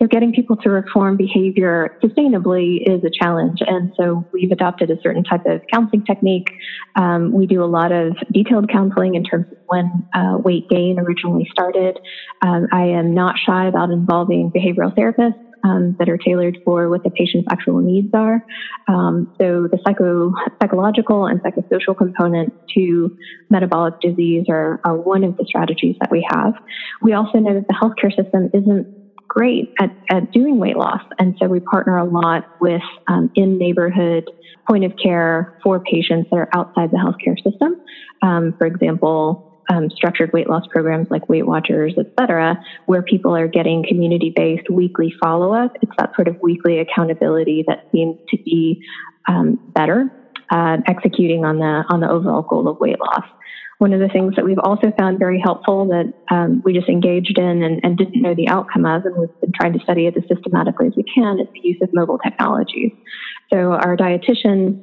So 0.00 0.06
getting 0.06 0.32
people 0.32 0.56
to 0.58 0.70
reform 0.70 1.16
behavior 1.16 1.88
sustainably 2.04 2.78
is 2.86 3.02
a 3.04 3.10
challenge. 3.22 3.58
And 3.66 3.90
so 3.98 4.24
we've 4.32 4.52
adopted 4.52 4.90
a 4.90 4.96
certain 5.02 5.24
type 5.24 5.40
of 5.46 5.60
counseling 5.72 6.02
technique. 6.04 6.46
Um, 6.96 7.32
we 7.32 7.46
do 7.46 7.64
a 7.64 7.66
lot 7.66 7.90
of 7.90 8.12
detailed 8.32 8.68
counseling 8.70 9.14
in 9.14 9.24
terms 9.24 9.46
of 9.50 9.58
when 9.66 9.90
uh, 10.14 10.38
weight 10.38 10.68
gain 10.68 10.98
originally 10.98 11.48
started. 11.50 11.96
Um, 12.42 12.66
I 12.72 12.84
am 12.86 13.14
not 13.14 13.34
shy 13.44 13.66
about 13.66 13.90
involving 13.90 14.52
behavioral 14.54 14.94
therapists 14.94 15.34
um, 15.64 15.94
that 15.98 16.08
are 16.08 16.18
tailored 16.18 16.56
for 16.64 16.88
what 16.88 17.02
the 17.02 17.10
patient's 17.10 17.46
actual 17.50 17.80
needs 17.80 18.08
are. 18.14 18.40
Um, 18.88 19.26
so 19.40 19.68
the 19.70 19.78
psycho, 19.86 20.32
psychological 20.62 21.26
and 21.26 21.40
psychosocial 21.42 21.96
components 21.96 22.56
to 22.76 23.10
metabolic 23.50 23.94
disease 24.00 24.44
are, 24.48 24.78
are 24.84 24.96
one 24.96 25.24
of 25.24 25.34
the 25.38 25.44
strategies 25.46 25.96
that 26.00 26.10
we 26.10 26.26
have. 26.30 26.52
We 27.00 27.12
also 27.12 27.38
know 27.38 27.54
that 27.54 27.64
the 27.68 27.74
healthcare 27.74 28.14
system 28.14 28.48
isn't 28.52 28.86
great 29.28 29.70
at, 29.80 29.90
at 30.10 30.30
doing 30.32 30.58
weight 30.58 30.76
loss. 30.76 31.00
And 31.18 31.34
so 31.40 31.48
we 31.48 31.60
partner 31.60 31.98
a 31.98 32.04
lot 32.04 32.44
with 32.60 32.82
um, 33.08 33.28
in 33.34 33.58
neighborhood 33.58 34.24
point 34.68 34.84
of 34.84 34.92
care 35.02 35.46
for 35.62 35.80
patients 35.80 36.28
that 36.30 36.38
are 36.38 36.48
outside 36.54 36.90
the 36.90 36.98
healthcare 36.98 37.36
system. 37.44 37.74
Um, 38.22 38.52
for 38.58 38.66
example, 38.66 39.38
um, 39.68 39.90
structured 39.90 40.32
weight 40.32 40.48
loss 40.48 40.64
programs 40.70 41.08
like 41.10 41.28
Weight 41.28 41.46
Watchers, 41.46 41.94
et 41.98 42.06
cetera, 42.18 42.58
where 42.86 43.02
people 43.02 43.36
are 43.36 43.48
getting 43.48 43.84
community 43.86 44.32
based 44.34 44.70
weekly 44.70 45.12
follow 45.22 45.52
up. 45.52 45.76
It's 45.82 45.92
that 45.98 46.14
sort 46.14 46.28
of 46.28 46.36
weekly 46.42 46.78
accountability 46.78 47.64
that 47.68 47.86
seems 47.92 48.16
to 48.30 48.36
be 48.44 48.82
um, 49.28 49.58
better 49.74 50.10
uh, 50.50 50.78
executing 50.86 51.44
on 51.44 51.58
the 51.58 51.84
on 51.90 52.00
the 52.00 52.08
overall 52.08 52.42
goal 52.42 52.68
of 52.68 52.80
weight 52.80 52.98
loss. 52.98 53.24
One 53.78 53.92
of 53.92 54.00
the 54.00 54.08
things 54.08 54.34
that 54.34 54.44
we've 54.44 54.58
also 54.58 54.90
found 54.98 55.20
very 55.20 55.40
helpful 55.40 55.86
that 55.86 56.12
um, 56.34 56.62
we 56.64 56.72
just 56.72 56.88
engaged 56.88 57.38
in 57.38 57.62
and, 57.62 57.80
and, 57.84 57.96
didn't 57.96 58.20
know 58.20 58.34
the 58.34 58.48
outcome 58.48 58.84
of, 58.84 59.04
and 59.04 59.16
we've 59.16 59.40
been 59.40 59.52
trying 59.54 59.72
to 59.72 59.78
study 59.84 60.06
it 60.08 60.16
as 60.16 60.24
systematically 60.26 60.88
as 60.88 60.94
we 60.96 61.04
can, 61.14 61.38
is 61.38 61.46
the 61.54 61.60
use 61.62 61.78
of 61.80 61.88
mobile 61.92 62.18
technologies. 62.18 62.90
So 63.52 63.74
our 63.74 63.96
dietitians 63.96 64.82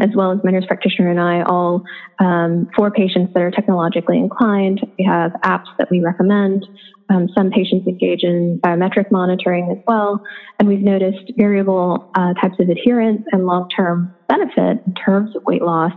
as 0.00 0.10
well 0.14 0.32
as 0.32 0.38
my 0.44 0.50
nurse 0.50 0.64
practitioner 0.66 1.10
and 1.10 1.20
I, 1.20 1.42
all 1.42 1.82
um, 2.18 2.68
for 2.76 2.90
patients 2.90 3.32
that 3.34 3.42
are 3.42 3.50
technologically 3.50 4.18
inclined. 4.18 4.80
We 4.98 5.04
have 5.04 5.32
apps 5.44 5.66
that 5.78 5.90
we 5.90 6.00
recommend. 6.00 6.66
Um, 7.10 7.28
some 7.36 7.50
patients 7.50 7.86
engage 7.86 8.22
in 8.22 8.58
biometric 8.64 9.10
monitoring 9.10 9.70
as 9.70 9.82
well. 9.86 10.22
And 10.58 10.68
we've 10.68 10.80
noticed 10.80 11.32
variable 11.36 12.10
uh, 12.14 12.32
types 12.34 12.56
of 12.58 12.68
adherence 12.68 13.22
and 13.32 13.44
long 13.44 13.68
term 13.68 14.14
benefit 14.28 14.82
in 14.86 14.94
terms 14.94 15.36
of 15.36 15.42
weight 15.44 15.62
loss. 15.62 15.92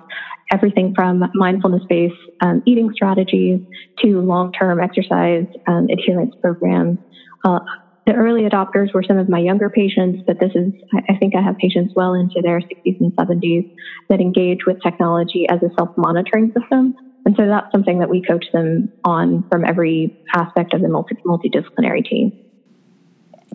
Everything 0.52 0.94
from 0.94 1.24
mindfulness 1.34 1.84
based 1.90 2.14
um, 2.42 2.62
eating 2.66 2.92
strategies 2.94 3.60
to 4.04 4.20
long 4.22 4.52
term 4.52 4.80
exercise 4.80 5.46
um, 5.68 5.88
adherence 5.90 6.36
programs. 6.42 7.00
Uh, 7.44 7.60
The 8.06 8.14
early 8.14 8.44
adopters 8.44 8.94
were 8.94 9.02
some 9.02 9.18
of 9.18 9.28
my 9.30 9.40
younger 9.40 9.70
patients, 9.70 10.22
but 10.28 10.40
this 10.40 10.52
is, 10.54 10.72
I 11.10 11.16
think 11.18 11.36
I 11.36 11.42
have 11.42 11.58
patients 11.58 11.94
well 11.96 12.14
into 12.14 12.40
their 12.42 12.60
60s 12.60 13.00
and 13.00 13.12
70s 13.16 13.74
that 14.10 14.22
engage 14.22 14.60
with 14.68 14.78
technology 14.84 15.48
as 15.50 15.60
a 15.64 15.70
self 15.76 15.90
monitoring 15.98 16.54
system. 16.58 16.94
And 17.26 17.36
so 17.36 17.48
that's 17.48 17.72
something 17.72 18.00
that 18.00 18.10
we 18.10 18.22
coach 18.22 18.46
them 18.54 18.92
on 19.04 19.44
from 19.50 19.66
every 19.66 20.16
aspect 20.36 20.76
of 20.76 20.82
the 20.82 20.88
multi- 20.88 21.16
multidisciplinary 21.26 22.06
team. 22.08 22.32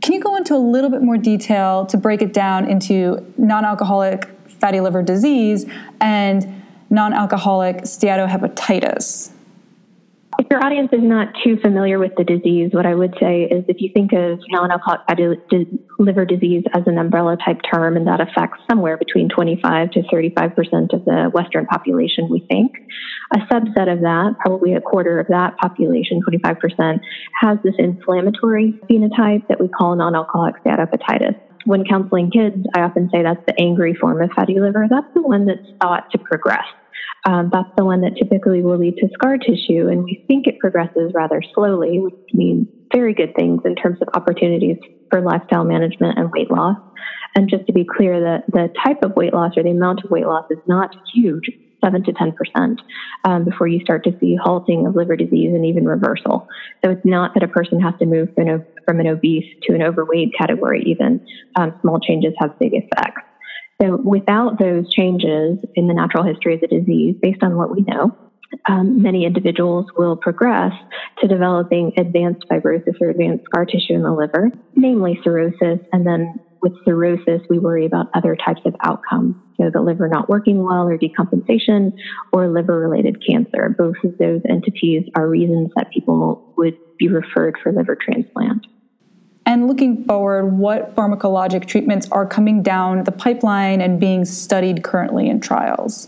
Can 0.02 0.14
you 0.14 0.20
go 0.20 0.34
into 0.34 0.56
a 0.56 0.58
little 0.58 0.90
bit 0.90 1.02
more 1.02 1.16
detail 1.16 1.86
to 1.86 1.96
break 1.96 2.20
it 2.20 2.32
down 2.32 2.68
into 2.68 3.32
non 3.36 3.64
alcoholic 3.64 4.28
fatty 4.48 4.80
liver 4.80 5.02
disease 5.02 5.66
and 6.00 6.64
non 6.90 7.12
alcoholic 7.12 7.82
steatohepatitis? 7.82 9.30
If 10.40 10.46
your 10.50 10.64
audience 10.64 10.88
is 10.90 11.02
not 11.02 11.28
too 11.44 11.58
familiar 11.62 11.98
with 11.98 12.12
the 12.16 12.24
disease, 12.24 12.70
what 12.72 12.86
I 12.86 12.94
would 12.94 13.12
say 13.20 13.42
is 13.42 13.62
if 13.68 13.76
you 13.78 13.90
think 13.92 14.14
of 14.14 14.40
non-alcoholic 14.48 15.02
fatty 15.06 15.36
liver 15.98 16.24
disease 16.24 16.62
as 16.74 16.82
an 16.86 16.96
umbrella 16.96 17.36
type 17.44 17.58
term, 17.70 17.94
and 17.94 18.06
that 18.06 18.22
affects 18.22 18.58
somewhere 18.70 18.96
between 18.96 19.28
25 19.28 19.90
to 19.90 20.02
35 20.10 20.54
percent 20.56 20.92
of 20.94 21.04
the 21.04 21.28
Western 21.34 21.66
population, 21.66 22.26
we 22.30 22.42
think 22.48 22.72
a 23.36 23.40
subset 23.52 23.92
of 23.92 24.00
that, 24.00 24.32
probably 24.40 24.72
a 24.72 24.80
quarter 24.80 25.20
of 25.20 25.26
that 25.28 25.52
population, 25.60 26.22
25 26.24 26.56
percent, 26.58 27.02
has 27.38 27.58
this 27.62 27.74
inflammatory 27.76 28.72
phenotype 28.90 29.42
that 29.50 29.60
we 29.60 29.68
call 29.68 29.94
non-alcoholic 29.94 30.54
steatohepatitis 30.64 31.34
when 31.66 31.84
counseling 31.84 32.30
kids, 32.30 32.56
I 32.74 32.80
often 32.80 33.10
say 33.12 33.22
that's 33.22 33.44
the 33.46 33.52
angry 33.60 33.92
form 33.92 34.22
of 34.22 34.30
fatty 34.34 34.58
liver. 34.58 34.86
That's 34.88 35.06
the 35.14 35.20
one 35.20 35.44
that's 35.44 35.60
thought 35.82 36.04
to 36.12 36.18
progress 36.18 36.64
um, 37.26 37.50
that's 37.52 37.68
the 37.76 37.84
one 37.84 38.00
that 38.00 38.12
typically 38.16 38.62
will 38.62 38.78
lead 38.78 38.94
to 38.98 39.08
scar 39.12 39.36
tissue. 39.36 39.88
And 39.88 40.04
we 40.04 40.18
think 40.26 40.46
it 40.46 40.58
progresses 40.58 41.12
rather 41.14 41.40
slowly, 41.54 41.98
which 42.00 42.14
means 42.32 42.66
very 42.92 43.14
good 43.14 43.30
things 43.38 43.60
in 43.64 43.74
terms 43.74 43.98
of 44.00 44.08
opportunities 44.14 44.76
for 45.10 45.20
lifestyle 45.20 45.64
management 45.64 46.18
and 46.18 46.30
weight 46.32 46.50
loss. 46.50 46.76
And 47.36 47.48
just 47.48 47.64
to 47.66 47.72
be 47.72 47.84
clear, 47.84 48.20
that 48.20 48.42
the 48.48 48.68
type 48.84 48.98
of 49.04 49.12
weight 49.16 49.32
loss 49.32 49.52
or 49.56 49.62
the 49.62 49.70
amount 49.70 50.00
of 50.04 50.10
weight 50.10 50.26
loss 50.26 50.44
is 50.50 50.58
not 50.66 50.90
huge, 51.14 51.44
7 51.84 52.02
to 52.04 52.12
10%, 52.12 52.76
um, 53.24 53.44
before 53.44 53.68
you 53.68 53.80
start 53.80 54.02
to 54.04 54.12
see 54.20 54.36
halting 54.42 54.86
of 54.86 54.94
liver 54.94 55.16
disease 55.16 55.52
and 55.54 55.64
even 55.64 55.84
reversal. 55.84 56.44
So 56.84 56.90
it's 56.90 57.00
not 57.04 57.32
that 57.34 57.42
a 57.42 57.48
person 57.48 57.80
has 57.80 57.94
to 58.00 58.06
move 58.06 58.28
from 58.34 58.48
an, 58.48 58.64
from 58.86 59.00
an 59.00 59.06
obese 59.06 59.44
to 59.64 59.74
an 59.74 59.82
overweight 59.82 60.30
category, 60.38 60.82
even. 60.86 61.20
Um, 61.56 61.72
small 61.80 61.98
changes 62.00 62.32
have 62.40 62.50
big 62.58 62.72
effects. 62.74 63.22
So 63.80 63.96
without 63.96 64.58
those 64.58 64.92
changes 64.92 65.58
in 65.74 65.88
the 65.88 65.94
natural 65.94 66.24
history 66.24 66.54
of 66.54 66.60
the 66.60 66.66
disease, 66.66 67.16
based 67.20 67.42
on 67.42 67.56
what 67.56 67.74
we 67.74 67.82
know, 67.82 68.16
um, 68.68 69.00
many 69.00 69.24
individuals 69.24 69.86
will 69.96 70.16
progress 70.16 70.72
to 71.20 71.28
developing 71.28 71.92
advanced 71.96 72.44
fibrosis 72.50 73.00
or 73.00 73.10
advanced 73.10 73.44
scar 73.44 73.64
tissue 73.64 73.94
in 73.94 74.02
the 74.02 74.12
liver, 74.12 74.50
namely 74.74 75.18
cirrhosis. 75.22 75.78
And 75.92 76.06
then 76.06 76.40
with 76.60 76.72
cirrhosis, 76.84 77.40
we 77.48 77.58
worry 77.58 77.86
about 77.86 78.08
other 78.12 78.36
types 78.36 78.60
of 78.66 78.74
outcomes. 78.82 79.36
So 79.56 79.70
the 79.72 79.80
liver 79.80 80.08
not 80.08 80.28
working 80.28 80.62
well 80.62 80.88
or 80.88 80.98
decompensation 80.98 81.92
or 82.32 82.48
liver 82.48 82.78
related 82.80 83.24
cancer. 83.26 83.74
Both 83.76 83.96
of 84.04 84.18
those 84.18 84.42
entities 84.48 85.04
are 85.14 85.28
reasons 85.28 85.70
that 85.76 85.90
people 85.90 86.52
would 86.56 86.76
be 86.98 87.08
referred 87.08 87.56
for 87.62 87.72
liver 87.72 87.96
transplant. 87.96 88.66
And 89.50 89.66
looking 89.66 90.04
forward, 90.04 90.46
what 90.46 90.94
pharmacologic 90.94 91.66
treatments 91.66 92.08
are 92.12 92.24
coming 92.24 92.62
down 92.62 93.02
the 93.02 93.10
pipeline 93.10 93.80
and 93.80 93.98
being 93.98 94.24
studied 94.24 94.84
currently 94.84 95.28
in 95.28 95.40
trials? 95.40 96.06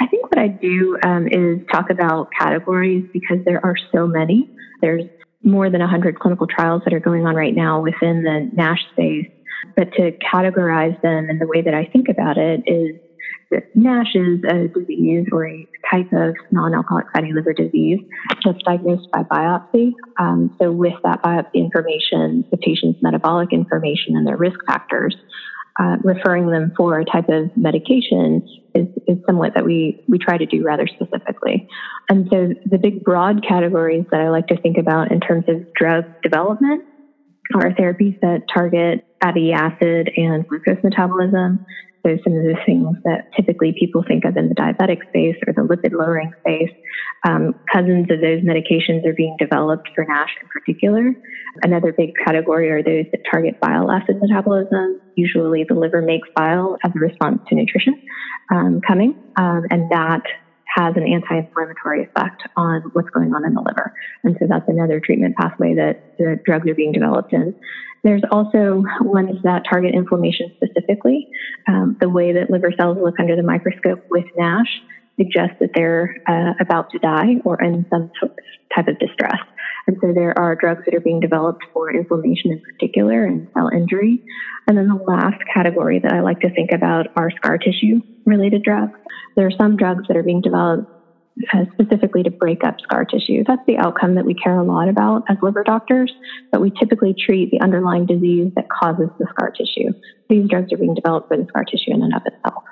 I 0.00 0.06
think 0.06 0.30
what 0.30 0.38
I 0.38 0.48
do 0.48 0.96
um, 1.04 1.28
is 1.28 1.58
talk 1.70 1.90
about 1.90 2.30
categories 2.32 3.04
because 3.12 3.44
there 3.44 3.62
are 3.62 3.74
so 3.92 4.06
many. 4.06 4.48
There's 4.80 5.04
more 5.42 5.68
than 5.68 5.82
100 5.82 6.18
clinical 6.18 6.46
trials 6.46 6.80
that 6.86 6.94
are 6.94 6.98
going 6.98 7.26
on 7.26 7.34
right 7.34 7.54
now 7.54 7.82
within 7.82 8.22
the 8.22 8.50
NASH 8.54 8.80
space. 8.92 9.30
But 9.76 9.92
to 9.92 10.12
categorize 10.12 10.98
them 11.02 11.28
and 11.28 11.38
the 11.38 11.46
way 11.46 11.60
that 11.60 11.74
I 11.74 11.84
think 11.84 12.08
about 12.08 12.38
it 12.38 12.62
is 12.66 12.98
NASH 13.74 14.14
is 14.14 14.40
a 14.48 14.68
disease 14.68 15.26
or 15.32 15.46
a 15.46 15.68
type 15.90 16.12
of 16.12 16.34
non-alcoholic 16.50 17.06
fatty 17.12 17.32
liver 17.32 17.52
disease 17.52 18.00
that's 18.44 18.62
diagnosed 18.64 19.10
by 19.12 19.22
biopsy. 19.22 19.92
Um, 20.18 20.56
so 20.60 20.72
with 20.72 20.94
that 21.02 21.22
biopsy 21.22 21.54
information, 21.54 22.44
the 22.50 22.56
patient's 22.56 23.02
metabolic 23.02 23.52
information 23.52 24.16
and 24.16 24.26
their 24.26 24.36
risk 24.36 24.58
factors, 24.66 25.16
uh, 25.78 25.96
referring 26.02 26.48
them 26.50 26.72
for 26.76 27.00
a 27.00 27.04
type 27.04 27.28
of 27.28 27.50
medication 27.56 28.48
is, 28.74 28.86
is 29.06 29.18
somewhat 29.26 29.54
that 29.54 29.64
we, 29.64 30.04
we 30.08 30.18
try 30.18 30.38
to 30.38 30.46
do 30.46 30.62
rather 30.64 30.86
specifically. 30.86 31.68
And 32.08 32.28
so 32.30 32.50
the 32.66 32.78
big 32.78 33.02
broad 33.02 33.44
categories 33.46 34.04
that 34.10 34.20
I 34.20 34.30
like 34.30 34.46
to 34.48 34.60
think 34.60 34.78
about 34.78 35.10
in 35.10 35.20
terms 35.20 35.44
of 35.48 35.72
drug 35.74 36.04
development 36.22 36.84
are 37.54 37.70
therapies 37.72 38.18
that 38.20 38.42
target 38.52 39.04
fatty 39.22 39.52
acid 39.52 40.10
and 40.16 40.46
glucose 40.46 40.82
metabolism, 40.82 41.64
so 42.04 42.16
some 42.22 42.34
of 42.36 42.44
the 42.44 42.56
things 42.66 42.96
that 43.04 43.24
typically 43.36 43.74
people 43.78 44.02
think 44.06 44.24
of 44.24 44.36
in 44.36 44.48
the 44.48 44.54
diabetic 44.54 44.98
space 45.08 45.36
or 45.46 45.52
the 45.54 45.62
lipid 45.62 45.92
lowering 45.92 46.30
space. 46.46 46.70
Um, 47.26 47.52
cousins 47.72 48.06
of 48.10 48.20
those 48.20 48.42
medications 48.42 49.06
are 49.06 49.14
being 49.16 49.36
developed 49.38 49.88
for 49.94 50.04
NASH 50.08 50.30
in 50.42 50.48
particular. 50.52 51.12
Another 51.62 51.94
big 51.96 52.10
category 52.26 52.70
are 52.70 52.82
those 52.82 53.06
that 53.12 53.20
target 53.30 53.54
bile 53.60 53.90
acid 53.90 54.16
metabolism. 54.20 55.00
Usually 55.16 55.64
the 55.66 55.74
liver 55.74 56.02
makes 56.02 56.28
bile 56.36 56.76
as 56.84 56.92
a 56.94 57.00
response 57.00 57.40
to 57.48 57.54
nutrition 57.54 57.94
um, 58.52 58.80
coming, 58.86 59.14
um, 59.38 59.62
and 59.70 59.90
that 59.90 60.20
has 60.74 60.94
an 60.96 61.04
anti-inflammatory 61.04 62.02
effect 62.02 62.42
on 62.56 62.82
what's 62.92 63.08
going 63.10 63.32
on 63.32 63.44
in 63.46 63.54
the 63.54 63.60
liver. 63.60 63.92
And 64.24 64.36
so 64.40 64.46
that's 64.48 64.66
another 64.66 65.00
treatment 65.04 65.36
pathway 65.36 65.74
that 65.74 66.16
the 66.18 66.36
drugs 66.44 66.68
are 66.68 66.74
being 66.74 66.92
developed 66.92 67.32
in. 67.32 67.54
There's 68.02 68.22
also 68.30 68.82
ones 69.00 69.38
that 69.44 69.62
target 69.70 69.94
inflammation 69.94 70.50
specifically. 70.56 71.28
Um, 71.68 71.96
the 72.00 72.08
way 72.08 72.32
that 72.32 72.50
liver 72.50 72.72
cells 72.78 72.98
look 73.00 73.14
under 73.18 73.36
the 73.36 73.42
microscope 73.42 74.00
with 74.10 74.24
NASH 74.36 74.68
suggests 75.16 75.56
that 75.60 75.70
they're 75.74 76.14
uh, 76.28 76.52
about 76.60 76.90
to 76.90 76.98
die 76.98 77.36
or 77.44 77.62
in 77.62 77.86
some 77.88 78.10
type 78.74 78.88
of 78.88 78.98
distress. 78.98 79.38
And 79.86 79.96
so 80.00 80.12
there 80.12 80.36
are 80.38 80.54
drugs 80.54 80.82
that 80.86 80.94
are 80.94 81.00
being 81.00 81.20
developed 81.20 81.62
for 81.72 81.94
inflammation 81.94 82.52
in 82.52 82.60
particular 82.60 83.24
and 83.24 83.48
cell 83.54 83.68
injury. 83.68 84.22
And 84.66 84.78
then 84.78 84.88
the 84.88 85.02
last 85.06 85.42
category 85.52 85.98
that 85.98 86.12
I 86.12 86.20
like 86.20 86.40
to 86.40 86.50
think 86.50 86.70
about 86.72 87.08
are 87.16 87.30
scar 87.30 87.58
tissue 87.58 88.00
related 88.24 88.62
drugs. 88.62 88.98
There 89.36 89.46
are 89.46 89.52
some 89.58 89.76
drugs 89.76 90.04
that 90.08 90.16
are 90.16 90.22
being 90.22 90.40
developed 90.40 90.90
uh, 91.52 91.64
specifically 91.72 92.22
to 92.22 92.30
break 92.30 92.64
up 92.64 92.76
scar 92.80 93.04
tissue. 93.04 93.42
That's 93.46 93.64
the 93.66 93.76
outcome 93.76 94.14
that 94.14 94.24
we 94.24 94.34
care 94.34 94.56
a 94.56 94.64
lot 94.64 94.88
about 94.88 95.24
as 95.28 95.36
liver 95.42 95.64
doctors, 95.64 96.12
but 96.52 96.60
we 96.60 96.70
typically 96.70 97.14
treat 97.14 97.50
the 97.50 97.60
underlying 97.60 98.06
disease 98.06 98.52
that 98.54 98.68
causes 98.70 99.08
the 99.18 99.26
scar 99.30 99.50
tissue. 99.50 99.92
These 100.28 100.48
drugs 100.48 100.72
are 100.72 100.78
being 100.78 100.94
developed 100.94 101.28
for 101.28 101.36
the 101.36 101.46
scar 101.48 101.64
tissue 101.64 101.90
in 101.92 102.02
and 102.02 102.14
of 102.14 102.22
itself. 102.24 102.62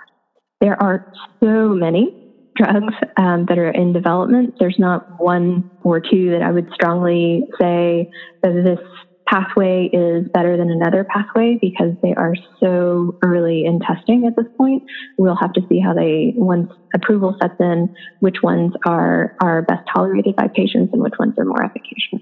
There 0.61 0.81
are 0.81 1.13
so 1.41 1.71
many 1.71 2.22
drugs 2.57 2.95
um, 3.17 3.47
that 3.49 3.59
are 3.59 3.71
in 3.71 3.93
development. 3.93 4.55
There's 4.59 4.79
not 4.79 5.21
one 5.21 5.71
or 5.83 6.01
two 6.01 6.31
that 6.31 6.43
I 6.43 6.51
would 6.51 6.69
strongly 6.75 7.45
say 7.61 8.11
that 8.43 8.53
this 8.53 8.79
pathway 9.27 9.89
is 9.93 10.29
better 10.35 10.57
than 10.57 10.71
another 10.71 11.05
pathway 11.05 11.59
because 11.61 11.95
they 12.03 12.13
are 12.15 12.35
so 12.61 13.19
early 13.23 13.65
in 13.65 13.81
testing 13.81 14.27
at 14.27 14.37
this 14.37 14.51
point. 14.59 14.83
We'll 15.17 15.37
have 15.37 15.53
to 15.55 15.63
see 15.69 15.81
how 15.81 15.95
they, 15.95 16.35
once 16.37 16.71
approval 16.95 17.37
sets 17.41 17.55
in, 17.59 17.95
which 18.21 18.37
ones 18.43 18.75
are, 18.87 19.37
are 19.41 19.63
best 19.63 19.89
tolerated 19.95 20.37
by 20.37 20.49
patients 20.49 20.93
and 20.93 21.03
which 21.03 21.15
ones 21.19 21.35
are 21.39 21.45
more 21.45 21.65
efficacious. 21.65 22.21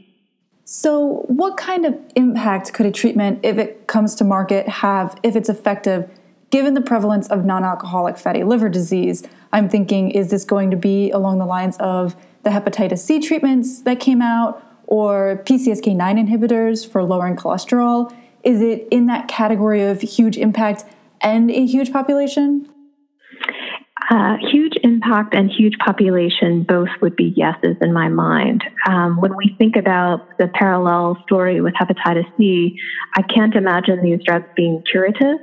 So, 0.65 1.25
what 1.27 1.57
kind 1.57 1.85
of 1.85 1.99
impact 2.15 2.73
could 2.73 2.87
a 2.87 2.93
treatment, 2.93 3.41
if 3.43 3.59
it 3.59 3.89
comes 3.89 4.15
to 4.17 4.25
market, 4.25 4.69
have 4.69 5.19
if 5.25 5.35
it's 5.35 5.49
effective, 5.49 6.09
given 6.51 6.75
the 6.75 6.81
prevalence 6.81 7.29
of 7.29 7.45
non 7.45 7.65
alcoholic 7.65 8.19
fatty 8.19 8.45
liver 8.45 8.69
disease? 8.69 9.23
I'm 9.53 9.69
thinking, 9.69 10.11
is 10.11 10.31
this 10.31 10.45
going 10.45 10.71
to 10.71 10.77
be 10.77 11.11
along 11.11 11.39
the 11.39 11.47
lines 11.47 11.77
of 11.79 12.17
the 12.43 12.51
hepatitis 12.51 12.99
C 12.99 13.21
treatments 13.21 13.83
that 13.83 14.01
came 14.01 14.23
out? 14.23 14.65
or 14.91 15.41
PCSK9 15.47 16.29
inhibitors 16.29 16.87
for 16.87 17.03
lowering 17.03 17.37
cholesterol? 17.37 18.13
Is 18.43 18.61
it 18.61 18.87
in 18.91 19.07
that 19.07 19.29
category 19.29 19.83
of 19.83 20.03
huge 20.03 20.37
impact 20.37 20.85
and 21.23 21.51
a 21.51 21.65
huge 21.65 21.93
population? 21.93 22.69
Uh, 24.11 24.37
huge 24.51 24.75
impact 24.83 25.35
and 25.35 25.49
huge 25.49 25.75
population 25.85 26.65
both 26.65 26.89
would 27.01 27.15
be 27.15 27.33
yeses 27.37 27.77
in 27.81 27.93
my 27.93 28.09
mind. 28.09 28.65
Um, 28.89 29.21
when 29.21 29.37
we 29.37 29.55
think 29.57 29.77
about 29.77 30.37
the 30.39 30.49
parallel 30.49 31.17
story 31.25 31.61
with 31.61 31.75
hepatitis 31.75 32.27
C, 32.37 32.77
I 33.15 33.23
can't 33.23 33.55
imagine 33.55 34.03
these 34.03 34.19
drugs 34.27 34.47
being 34.57 34.83
curative 34.91 35.39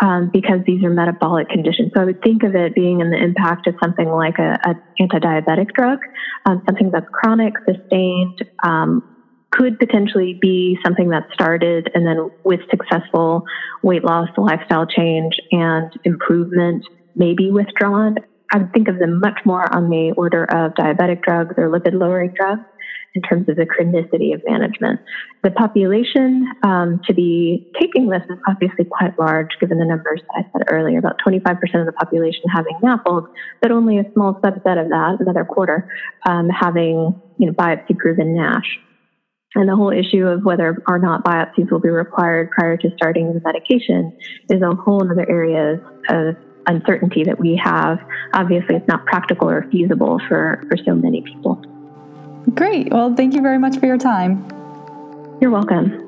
um, 0.00 0.30
because 0.32 0.60
these 0.66 0.82
are 0.84 0.90
metabolic 0.90 1.48
conditions. 1.48 1.90
So 1.94 2.02
I 2.02 2.04
would 2.04 2.20
think 2.22 2.42
of 2.42 2.54
it 2.54 2.74
being 2.74 3.00
in 3.00 3.10
the 3.10 3.22
impact 3.22 3.66
of 3.66 3.74
something 3.82 4.08
like 4.08 4.38
a, 4.38 4.56
a 4.64 4.74
anti-diabetic 4.98 5.66
drug, 5.76 5.98
um, 6.46 6.60
something 6.66 6.90
that's 6.92 7.06
chronic, 7.12 7.54
sustained, 7.68 8.36
um, 8.62 9.02
could 9.50 9.78
potentially 9.78 10.36
be 10.40 10.76
something 10.84 11.10
that 11.10 11.22
started 11.32 11.88
and 11.94 12.04
then 12.06 12.28
with 12.42 12.60
successful 12.70 13.42
weight 13.82 14.02
loss, 14.04 14.28
lifestyle 14.36 14.84
change, 14.86 15.34
and 15.52 15.92
improvement, 16.02 16.82
maybe 17.14 17.50
withdrawn. 17.50 18.16
I 18.52 18.58
would 18.58 18.72
think 18.72 18.88
of 18.88 18.98
them 18.98 19.20
much 19.20 19.38
more 19.44 19.72
on 19.74 19.88
the 19.88 20.12
order 20.16 20.44
of 20.44 20.72
diabetic 20.74 21.20
drugs 21.22 21.54
or 21.56 21.68
lipid 21.68 21.92
lowering 21.92 22.32
drugs. 22.36 22.62
In 23.14 23.22
terms 23.22 23.48
of 23.48 23.56
the 23.56 23.64
chronicity 23.64 24.34
of 24.34 24.42
management. 24.44 25.00
The 25.42 25.50
population 25.52 26.48
um, 26.64 27.00
to 27.06 27.14
be 27.14 27.70
taking 27.80 28.08
this 28.08 28.22
is 28.28 28.38
obviously 28.48 28.84
quite 28.84 29.16
large, 29.18 29.50
given 29.60 29.78
the 29.78 29.84
numbers 29.84 30.20
that 30.20 30.44
I 30.44 30.50
said 30.52 30.66
earlier, 30.68 30.98
about 30.98 31.20
25% 31.24 31.52
of 31.80 31.86
the 31.86 31.92
population 31.92 32.42
having 32.52 32.76
NAFLD, 32.82 33.28
but 33.62 33.70
only 33.70 33.98
a 33.98 34.12
small 34.14 34.34
subset 34.42 34.82
of 34.82 34.88
that, 34.88 35.16
another 35.20 35.44
quarter, 35.44 35.88
um, 36.26 36.48
having 36.48 37.14
you 37.38 37.46
know, 37.46 37.52
biopsy-proven 37.52 38.34
NASH. 38.34 38.78
And 39.54 39.68
the 39.68 39.76
whole 39.76 39.92
issue 39.92 40.26
of 40.26 40.44
whether 40.44 40.82
or 40.88 40.98
not 40.98 41.24
biopsies 41.24 41.70
will 41.70 41.78
be 41.78 41.88
required 41.88 42.50
prior 42.50 42.76
to 42.76 42.90
starting 42.96 43.32
the 43.32 43.40
medication 43.44 44.12
is 44.50 44.60
a 44.60 44.74
whole 44.74 45.08
other 45.08 45.28
area 45.30 45.80
of 46.08 46.34
uncertainty 46.66 47.22
that 47.24 47.38
we 47.38 47.60
have. 47.62 47.98
Obviously, 48.32 48.74
it's 48.74 48.88
not 48.88 49.06
practical 49.06 49.48
or 49.48 49.68
feasible 49.70 50.20
for, 50.26 50.64
for 50.68 50.76
so 50.84 50.96
many 50.96 51.22
people. 51.22 51.62
Great. 52.52 52.92
Well, 52.92 53.14
thank 53.14 53.34
you 53.34 53.40
very 53.40 53.58
much 53.58 53.78
for 53.78 53.86
your 53.86 53.98
time. 53.98 54.46
You're 55.40 55.50
welcome. 55.50 56.03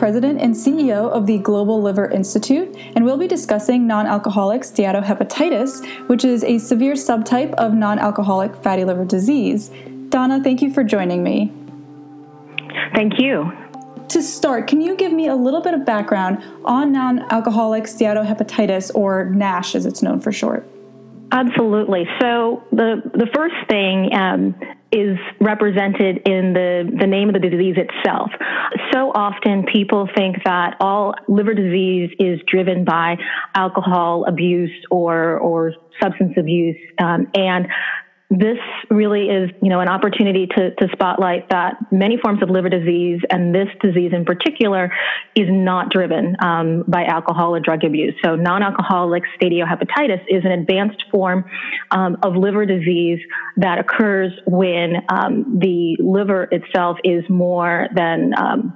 President 0.00 0.40
and 0.40 0.54
CEO 0.54 1.10
of 1.10 1.26
the 1.26 1.36
Global 1.36 1.82
Liver 1.82 2.10
Institute, 2.10 2.74
and 2.96 3.04
we'll 3.04 3.18
be 3.18 3.28
discussing 3.28 3.86
non 3.86 4.06
alcoholic 4.06 4.62
steatohepatitis, 4.62 6.08
which 6.08 6.24
is 6.24 6.42
a 6.42 6.56
severe 6.56 6.94
subtype 6.94 7.52
of 7.54 7.74
non 7.74 7.98
alcoholic 7.98 8.56
fatty 8.62 8.82
liver 8.82 9.04
disease. 9.04 9.70
Donna, 10.08 10.42
thank 10.42 10.62
you 10.62 10.72
for 10.72 10.82
joining 10.82 11.22
me. 11.22 11.52
Thank 12.94 13.20
you. 13.20 13.52
To 14.08 14.22
start, 14.22 14.66
can 14.66 14.80
you 14.80 14.96
give 14.96 15.12
me 15.12 15.28
a 15.28 15.36
little 15.36 15.60
bit 15.60 15.74
of 15.74 15.84
background 15.84 16.42
on 16.64 16.92
non 16.92 17.18
alcoholic 17.30 17.84
steatohepatitis, 17.84 18.94
or 18.94 19.26
NASH 19.26 19.74
as 19.74 19.84
it's 19.84 20.00
known 20.00 20.18
for 20.18 20.32
short? 20.32 20.66
Absolutely. 21.32 22.04
So 22.20 22.64
the 22.72 23.02
the 23.14 23.28
first 23.34 23.54
thing 23.68 24.10
um, 24.14 24.54
is 24.92 25.16
represented 25.40 26.18
in 26.26 26.52
the, 26.52 26.90
the 26.98 27.06
name 27.06 27.28
of 27.28 27.34
the 27.34 27.40
disease 27.40 27.76
itself. 27.76 28.30
So 28.92 29.12
often 29.14 29.64
people 29.72 30.08
think 30.16 30.36
that 30.44 30.76
all 30.80 31.14
liver 31.28 31.54
disease 31.54 32.10
is 32.18 32.40
driven 32.50 32.84
by 32.84 33.16
alcohol 33.54 34.24
abuse 34.26 34.72
or, 34.90 35.38
or 35.38 35.74
substance 36.02 36.32
abuse. 36.36 36.76
Um, 36.98 37.28
and 37.34 37.68
this 38.30 38.58
really 38.90 39.26
is, 39.26 39.50
you 39.60 39.68
know, 39.68 39.80
an 39.80 39.88
opportunity 39.88 40.46
to, 40.46 40.72
to 40.76 40.88
spotlight 40.92 41.48
that 41.50 41.74
many 41.90 42.16
forms 42.16 42.40
of 42.44 42.48
liver 42.48 42.68
disease 42.68 43.20
and 43.28 43.52
this 43.52 43.66
disease 43.82 44.12
in 44.14 44.24
particular 44.24 44.92
is 45.34 45.48
not 45.50 45.90
driven 45.90 46.36
um, 46.40 46.84
by 46.86 47.04
alcohol 47.04 47.56
or 47.56 47.60
drug 47.60 47.82
abuse. 47.82 48.14
So 48.24 48.36
non-alcoholic 48.36 49.24
steatohepatitis 49.36 50.22
is 50.28 50.44
an 50.44 50.52
advanced 50.52 51.04
form 51.10 51.44
um, 51.90 52.18
of 52.22 52.36
liver 52.36 52.64
disease 52.64 53.18
that 53.56 53.80
occurs 53.80 54.30
when 54.46 55.02
um, 55.08 55.58
the 55.58 55.96
liver 55.98 56.46
itself 56.52 56.98
is 57.02 57.24
more 57.28 57.88
than 57.96 58.32
5% 58.36 58.70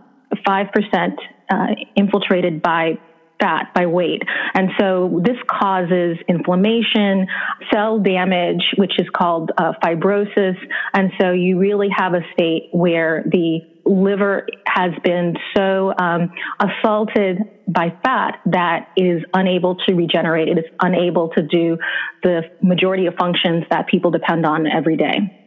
um, 0.50 1.16
uh, 1.50 1.66
infiltrated 1.94 2.60
by 2.60 2.98
fat 3.44 3.74
by 3.74 3.84
weight. 3.84 4.22
And 4.54 4.70
so 4.80 5.20
this 5.22 5.36
causes 5.46 6.16
inflammation, 6.28 7.26
cell 7.72 7.98
damage, 7.98 8.64
which 8.76 8.98
is 8.98 9.06
called 9.14 9.50
uh, 9.58 9.72
fibrosis. 9.82 10.56
And 10.94 11.10
so 11.20 11.32
you 11.32 11.58
really 11.58 11.88
have 11.94 12.14
a 12.14 12.22
state 12.32 12.70
where 12.72 13.22
the 13.26 13.60
liver 13.84 14.46
has 14.66 14.92
been 15.02 15.36
so 15.54 15.92
um, 15.98 16.32
assaulted 16.58 17.38
by 17.68 17.94
fat 18.02 18.40
that 18.46 18.88
it 18.96 19.02
is 19.02 19.22
unable 19.34 19.76
to 19.86 19.94
regenerate. 19.94 20.48
It 20.48 20.58
is 20.58 20.64
unable 20.80 21.28
to 21.30 21.42
do 21.42 21.76
the 22.22 22.42
majority 22.62 23.04
of 23.06 23.14
functions 23.14 23.64
that 23.70 23.88
people 23.88 24.10
depend 24.10 24.46
on 24.46 24.66
every 24.66 24.96
day. 24.96 25.40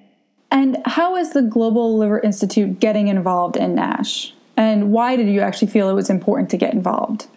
And 0.51 0.77
how 0.85 1.15
is 1.15 1.31
the 1.31 1.41
Global 1.41 1.97
Liver 1.97 2.19
Institute 2.19 2.79
getting 2.79 3.07
involved 3.07 3.57
in 3.57 3.75
NASH? 3.75 4.33
And 4.55 4.91
why 4.91 5.15
did 5.15 5.27
you 5.27 5.41
actually 5.41 5.67
feel 5.69 5.89
it 5.89 5.93
was 5.93 6.09
important 6.09 6.49
to 6.51 6.57
get 6.57 6.73
involved? 6.73 7.27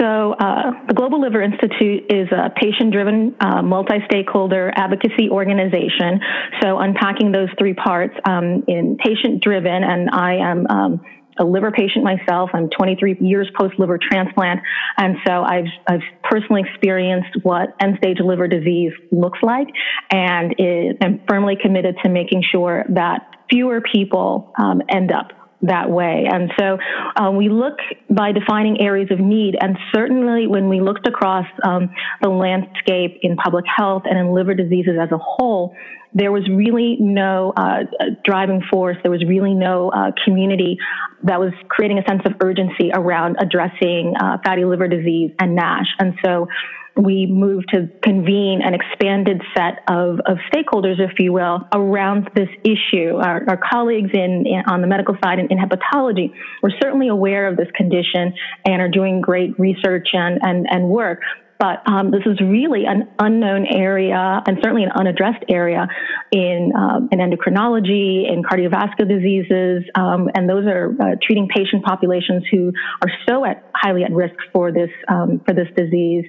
So, 0.00 0.32
uh, 0.32 0.72
the 0.88 0.94
Global 0.94 1.20
Liver 1.20 1.42
Institute 1.42 2.04
is 2.08 2.28
a 2.32 2.48
patient 2.56 2.90
driven, 2.90 3.36
uh, 3.38 3.60
multi 3.60 3.98
stakeholder 4.06 4.72
advocacy 4.74 5.28
organization. 5.30 6.20
So, 6.62 6.78
unpacking 6.78 7.32
those 7.32 7.48
three 7.58 7.74
parts 7.74 8.14
um, 8.24 8.64
in 8.66 8.96
patient 8.96 9.42
driven, 9.42 9.84
and 9.84 10.08
I 10.10 10.36
am 10.36 10.66
um, 10.70 11.00
a 11.38 11.44
liver 11.44 11.70
patient 11.70 12.04
myself. 12.04 12.50
I'm 12.54 12.68
23 12.70 13.18
years 13.20 13.50
post 13.58 13.74
liver 13.78 13.98
transplant. 13.98 14.60
And 14.98 15.16
so 15.26 15.42
I've, 15.42 15.64
I've 15.86 16.02
personally 16.22 16.62
experienced 16.68 17.30
what 17.42 17.74
end 17.80 17.96
stage 17.98 18.18
liver 18.20 18.46
disease 18.46 18.92
looks 19.10 19.38
like 19.42 19.68
and 20.10 20.54
am 20.58 21.20
firmly 21.28 21.56
committed 21.60 21.96
to 22.04 22.10
making 22.10 22.42
sure 22.52 22.84
that 22.90 23.22
fewer 23.48 23.80
people 23.80 24.52
um, 24.58 24.82
end 24.90 25.12
up 25.12 25.32
that 25.62 25.90
way. 25.90 26.26
And 26.30 26.50
so 26.58 26.78
um, 27.16 27.36
we 27.36 27.48
look 27.48 27.78
by 28.08 28.32
defining 28.32 28.80
areas 28.80 29.10
of 29.10 29.20
need, 29.20 29.56
and 29.60 29.76
certainly 29.94 30.46
when 30.46 30.68
we 30.68 30.80
looked 30.80 31.06
across 31.06 31.46
um, 31.64 31.90
the 32.22 32.28
landscape 32.30 33.18
in 33.22 33.36
public 33.36 33.64
health 33.66 34.02
and 34.04 34.18
in 34.18 34.32
liver 34.32 34.54
diseases 34.54 34.94
as 35.00 35.10
a 35.12 35.18
whole, 35.18 35.74
there 36.12 36.32
was 36.32 36.48
really 36.48 36.96
no 36.98 37.52
uh, 37.56 37.84
driving 38.24 38.62
force. 38.70 38.96
There 39.02 39.12
was 39.12 39.24
really 39.26 39.54
no 39.54 39.90
uh, 39.90 40.10
community 40.24 40.78
that 41.22 41.38
was 41.38 41.52
creating 41.68 41.98
a 41.98 42.02
sense 42.08 42.22
of 42.24 42.32
urgency 42.42 42.90
around 42.92 43.36
addressing 43.40 44.14
uh, 44.20 44.38
fatty 44.44 44.64
liver 44.64 44.88
disease 44.88 45.30
and 45.38 45.54
NASH. 45.54 45.86
And 45.98 46.14
so 46.24 46.48
we 46.96 47.26
moved 47.26 47.68
to 47.70 47.88
convene 48.02 48.60
an 48.62 48.74
expanded 48.74 49.42
set 49.56 49.82
of, 49.88 50.20
of 50.26 50.38
stakeholders, 50.52 50.98
if 50.98 51.18
you 51.18 51.32
will, 51.32 51.66
around 51.72 52.28
this 52.34 52.48
issue. 52.64 53.16
Our, 53.16 53.44
our 53.48 53.60
colleagues 53.70 54.10
in, 54.12 54.44
in, 54.46 54.62
on 54.66 54.80
the 54.80 54.86
medical 54.86 55.16
side 55.22 55.38
in, 55.38 55.48
in, 55.50 55.58
hepatology 55.58 56.32
were 56.62 56.72
certainly 56.80 57.08
aware 57.08 57.46
of 57.48 57.56
this 57.56 57.68
condition 57.76 58.34
and 58.64 58.82
are 58.82 58.88
doing 58.88 59.20
great 59.20 59.58
research 59.58 60.08
and, 60.12 60.38
and, 60.42 60.66
and 60.70 60.88
work. 60.88 61.20
But 61.60 61.86
um, 61.86 62.10
this 62.10 62.22
is 62.24 62.40
really 62.40 62.86
an 62.86 63.06
unknown 63.18 63.66
area 63.66 64.42
and 64.46 64.56
certainly 64.62 64.82
an 64.82 64.92
unaddressed 64.92 65.44
area 65.50 65.86
in, 66.32 66.72
um, 66.74 67.10
in 67.12 67.18
endocrinology, 67.18 68.24
in 68.32 68.42
cardiovascular 68.42 69.06
diseases, 69.06 69.84
um, 69.94 70.30
and 70.34 70.48
those 70.48 70.64
are 70.64 70.96
uh, 70.98 71.16
treating 71.22 71.48
patient 71.54 71.84
populations 71.84 72.44
who 72.50 72.72
are 73.02 73.10
so 73.28 73.44
at, 73.44 73.70
highly 73.74 74.04
at 74.04 74.10
risk 74.10 74.34
for 74.54 74.72
this 74.72 74.88
um, 75.08 75.42
for 75.46 75.52
this 75.52 75.68
disease 75.76 76.24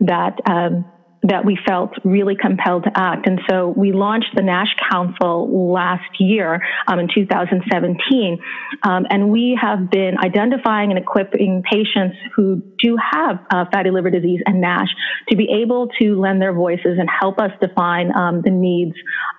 that 0.00 0.38
um, 0.48 0.86
that 1.22 1.44
we 1.44 1.58
felt 1.66 1.92
really 2.04 2.34
compelled 2.34 2.84
to 2.84 2.90
act. 2.94 3.26
And 3.26 3.40
so 3.48 3.68
we 3.76 3.92
launched 3.92 4.34
the 4.34 4.42
NASH 4.42 4.74
Council 4.90 5.72
last 5.72 6.18
year 6.18 6.62
um, 6.86 6.98
in 6.98 7.08
2017. 7.14 8.38
Um, 8.82 9.06
and 9.10 9.30
we 9.30 9.58
have 9.60 9.90
been 9.90 10.16
identifying 10.18 10.90
and 10.90 10.98
equipping 10.98 11.62
patients 11.70 12.16
who 12.34 12.62
do 12.78 12.96
have 12.96 13.38
uh, 13.50 13.66
fatty 13.70 13.90
liver 13.90 14.10
disease 14.10 14.40
and 14.46 14.60
NASH 14.60 14.88
to 15.28 15.36
be 15.36 15.48
able 15.62 15.88
to 16.00 16.18
lend 16.18 16.40
their 16.40 16.54
voices 16.54 16.98
and 16.98 17.08
help 17.08 17.38
us 17.38 17.50
define 17.60 18.16
um, 18.16 18.40
the 18.42 18.50
needs 18.50 18.94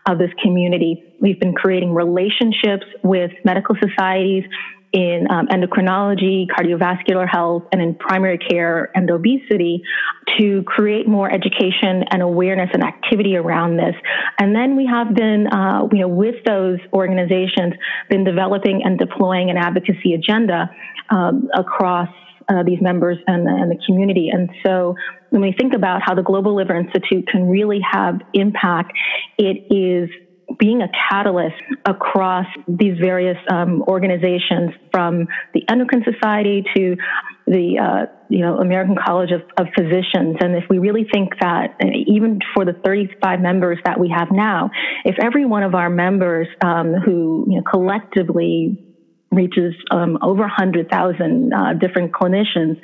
of 0.07 0.19
this 0.19 0.31
community. 0.41 1.03
We've 1.19 1.39
been 1.39 1.53
creating 1.53 1.93
relationships 1.93 2.85
with 3.03 3.31
medical 3.43 3.75
societies 3.81 4.43
in 4.93 5.27
um, 5.29 5.47
endocrinology, 5.47 6.47
cardiovascular 6.47 7.27
health, 7.29 7.63
and 7.71 7.81
in 7.81 7.95
primary 7.95 8.37
care 8.37 8.91
and 8.93 9.09
obesity 9.09 9.83
to 10.37 10.63
create 10.63 11.07
more 11.07 11.31
education 11.31 12.03
and 12.11 12.21
awareness 12.21 12.69
and 12.73 12.83
activity 12.83 13.35
around 13.35 13.77
this. 13.77 13.95
And 14.39 14.55
then 14.55 14.75
we 14.75 14.85
have 14.85 15.15
been, 15.15 15.47
uh, 15.47 15.87
you 15.91 15.99
know, 15.99 16.07
with 16.07 16.35
those 16.45 16.79
organizations, 16.93 17.73
been 18.09 18.23
developing 18.23 18.81
and 18.83 18.99
deploying 18.99 19.49
an 19.49 19.57
advocacy 19.57 20.13
agenda 20.13 20.69
um, 21.09 21.49
across 21.53 22.09
uh, 22.49 22.63
these 22.63 22.81
members 22.81 23.17
and, 23.27 23.47
and 23.47 23.71
the 23.71 23.77
community. 23.85 24.29
And 24.31 24.49
so 24.65 24.95
when 25.29 25.41
we 25.41 25.53
think 25.57 25.73
about 25.73 26.01
how 26.03 26.15
the 26.15 26.23
Global 26.23 26.55
Liver 26.55 26.75
Institute 26.75 27.27
can 27.27 27.47
really 27.47 27.79
have 27.89 28.19
impact, 28.33 28.91
it 29.37 29.73
is 29.73 30.09
being 30.59 30.81
a 30.81 30.87
catalyst 31.09 31.55
across 31.85 32.45
these 32.67 32.97
various 32.99 33.37
um, 33.51 33.83
organizations 33.87 34.71
from 34.91 35.27
the 35.53 35.61
Endocrine 35.69 36.03
Society 36.03 36.63
to 36.75 36.95
the 37.47 37.77
uh, 37.77 38.05
you 38.29 38.39
know 38.39 38.57
American 38.57 38.95
College 38.95 39.31
of, 39.31 39.41
of, 39.57 39.67
Physicians. 39.77 40.37
And 40.39 40.55
if 40.55 40.65
we 40.69 40.79
really 40.79 41.05
think 41.11 41.33
that 41.41 41.75
even 42.07 42.39
for 42.55 42.65
the 42.65 42.73
35 42.85 43.41
members 43.41 43.77
that 43.85 43.99
we 43.99 44.13
have 44.15 44.29
now, 44.31 44.69
if 45.05 45.15
every 45.21 45.45
one 45.45 45.63
of 45.63 45.75
our 45.75 45.89
members 45.89 46.47
um, 46.63 46.93
who 46.93 47.45
you 47.49 47.57
know, 47.57 47.63
collectively 47.69 48.87
reaches 49.31 49.73
um, 49.91 50.17
over 50.21 50.41
100,000 50.41 51.53
uh, 51.53 51.73
different 51.79 52.11
clinicians, 52.11 52.79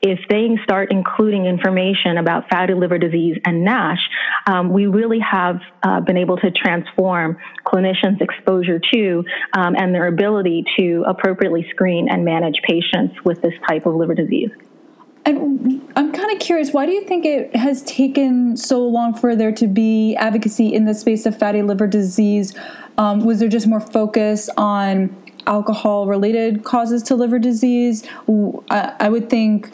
if 0.00 0.20
they 0.28 0.48
start 0.62 0.92
including 0.92 1.46
information 1.46 2.18
about 2.18 2.48
fatty 2.48 2.74
liver 2.74 2.98
disease 2.98 3.36
and 3.44 3.64
NASH, 3.64 3.98
um, 4.46 4.72
we 4.72 4.86
really 4.86 5.18
have 5.18 5.60
uh, 5.82 6.00
been 6.00 6.16
able 6.16 6.36
to 6.38 6.50
transform 6.50 7.36
clinicians' 7.66 8.20
exposure 8.20 8.80
to 8.92 9.24
um, 9.54 9.74
and 9.76 9.94
their 9.94 10.06
ability 10.06 10.64
to 10.78 11.04
appropriately 11.06 11.66
screen 11.70 12.08
and 12.08 12.24
manage 12.24 12.60
patients 12.62 13.14
with 13.24 13.42
this 13.42 13.54
type 13.68 13.86
of 13.86 13.94
liver 13.94 14.14
disease. 14.14 14.50
And 15.24 15.82
I'm 15.96 16.12
kind 16.12 16.32
of 16.32 16.38
curious, 16.38 16.72
why 16.72 16.86
do 16.86 16.92
you 16.92 17.04
think 17.04 17.26
it 17.26 17.54
has 17.54 17.82
taken 17.82 18.56
so 18.56 18.86
long 18.86 19.14
for 19.14 19.36
there 19.36 19.52
to 19.52 19.66
be 19.66 20.14
advocacy 20.16 20.72
in 20.72 20.84
the 20.84 20.94
space 20.94 21.26
of 21.26 21.38
fatty 21.38 21.60
liver 21.60 21.86
disease? 21.86 22.54
Um, 22.96 23.24
was 23.24 23.40
there 23.40 23.48
just 23.48 23.66
more 23.66 23.80
focus 23.80 24.48
on 24.56 25.14
alcohol 25.46 26.06
related 26.06 26.64
causes 26.64 27.02
to 27.04 27.14
liver 27.14 27.38
disease? 27.38 28.06
I, 28.70 28.94
I 29.00 29.08
would 29.08 29.28
think, 29.28 29.70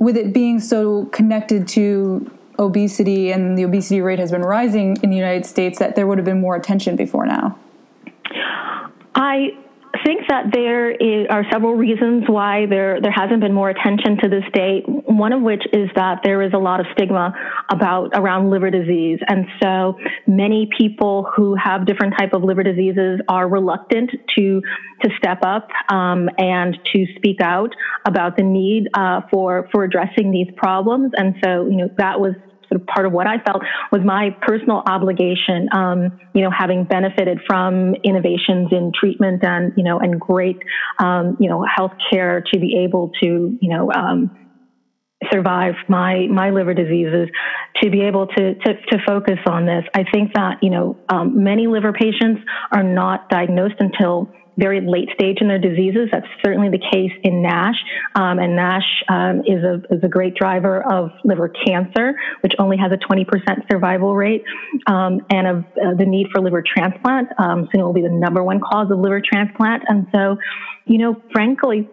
with 0.00 0.16
it 0.16 0.32
being 0.32 0.58
so 0.58 1.04
connected 1.06 1.68
to 1.68 2.28
obesity 2.58 3.30
and 3.30 3.56
the 3.56 3.62
obesity 3.62 4.00
rate 4.00 4.18
has 4.18 4.32
been 4.32 4.42
rising 4.42 4.96
in 5.02 5.10
the 5.10 5.16
United 5.16 5.46
States, 5.46 5.78
that 5.78 5.94
there 5.94 6.06
would 6.06 6.18
have 6.18 6.24
been 6.24 6.40
more 6.40 6.56
attention 6.56 6.96
before 6.96 7.26
now. 7.26 7.56
I 9.14 9.56
think 10.04 10.22
that 10.28 10.46
there 10.52 10.90
is, 10.90 11.26
are 11.30 11.44
several 11.50 11.74
reasons 11.74 12.24
why 12.26 12.66
there 12.66 13.00
there 13.00 13.12
hasn't 13.12 13.40
been 13.40 13.52
more 13.52 13.70
attention 13.70 14.18
to 14.22 14.28
this 14.28 14.44
date. 14.52 14.84
One 14.86 15.32
of 15.32 15.42
which 15.42 15.62
is 15.72 15.88
that 15.96 16.20
there 16.24 16.42
is 16.42 16.52
a 16.54 16.58
lot 16.58 16.80
of 16.80 16.86
stigma 16.92 17.32
about 17.70 18.10
around 18.14 18.50
liver 18.50 18.70
disease, 18.70 19.18
and 19.26 19.46
so 19.62 19.96
many 20.26 20.68
people 20.76 21.28
who 21.34 21.54
have 21.54 21.86
different 21.86 22.14
type 22.18 22.32
of 22.32 22.42
liver 22.42 22.62
diseases 22.62 23.20
are 23.28 23.48
reluctant 23.48 24.10
to 24.36 24.62
to 25.02 25.10
step 25.16 25.38
up 25.42 25.68
um, 25.88 26.28
and 26.38 26.78
to 26.92 27.06
speak 27.16 27.40
out 27.42 27.70
about 28.06 28.36
the 28.36 28.42
need 28.42 28.88
uh, 28.94 29.20
for 29.30 29.68
for 29.72 29.84
addressing 29.84 30.30
these 30.30 30.48
problems. 30.56 31.12
And 31.16 31.34
so, 31.44 31.66
you 31.66 31.76
know, 31.76 31.88
that 31.98 32.20
was 32.20 32.34
sort 32.70 32.80
of 32.80 32.86
part 32.86 33.06
of 33.06 33.12
what 33.12 33.26
I 33.26 33.38
felt 33.38 33.62
was 33.90 34.02
my 34.04 34.30
personal 34.42 34.82
obligation, 34.86 35.68
um, 35.72 36.18
you 36.34 36.42
know, 36.42 36.50
having 36.56 36.84
benefited 36.84 37.40
from 37.46 37.94
innovations 38.04 38.68
in 38.70 38.92
treatment 38.98 39.44
and, 39.44 39.72
you 39.76 39.84
know, 39.84 39.98
and 39.98 40.20
great, 40.20 40.58
um, 40.98 41.36
you 41.40 41.48
know, 41.48 41.64
healthcare 41.66 42.42
to 42.52 42.60
be 42.60 42.84
able 42.84 43.10
to, 43.20 43.58
you 43.60 43.68
know, 43.68 43.90
um, 43.92 44.30
survive 45.30 45.74
my 45.88 46.26
my 46.30 46.50
liver 46.50 46.72
diseases 46.72 47.28
to 47.82 47.90
be 47.90 48.00
able 48.00 48.26
to, 48.26 48.54
to, 48.54 48.74
to 48.90 48.98
focus 49.06 49.38
on 49.46 49.66
this. 49.66 49.84
I 49.94 50.04
think 50.10 50.32
that 50.34 50.58
you 50.62 50.70
know 50.70 50.96
um, 51.10 51.44
many 51.44 51.66
liver 51.66 51.92
patients 51.92 52.40
are 52.72 52.82
not 52.82 53.28
diagnosed 53.28 53.74
until 53.80 54.30
very 54.56 54.80
late 54.80 55.08
stage 55.14 55.38
in 55.40 55.48
their 55.48 55.58
diseases. 55.58 56.08
That's 56.12 56.26
certainly 56.44 56.68
the 56.68 56.78
case 56.92 57.12
in 57.22 57.42
NASH. 57.42 57.76
Um, 58.14 58.38
and 58.38 58.56
NASH 58.56 59.04
um, 59.08 59.40
is, 59.46 59.62
a, 59.64 59.82
is 59.94 60.02
a 60.02 60.08
great 60.08 60.34
driver 60.34 60.82
of 60.92 61.10
liver 61.24 61.48
cancer, 61.48 62.14
which 62.42 62.52
only 62.58 62.76
has 62.76 62.92
a 62.92 62.96
20% 62.96 63.26
survival 63.70 64.14
rate, 64.14 64.44
um, 64.86 65.20
and 65.30 65.46
of 65.46 65.58
uh, 65.58 65.94
the 65.98 66.04
need 66.06 66.28
for 66.32 66.40
liver 66.40 66.62
transplant. 66.62 67.28
Um, 67.38 67.68
so 67.72 67.80
it 67.80 67.82
will 67.82 67.92
be 67.92 68.02
the 68.02 68.10
number 68.10 68.42
one 68.42 68.60
cause 68.60 68.90
of 68.90 68.98
liver 68.98 69.20
transplant. 69.20 69.84
And 69.88 70.06
so, 70.12 70.36
you 70.86 70.98
know, 70.98 71.22
frankly, 71.32 71.88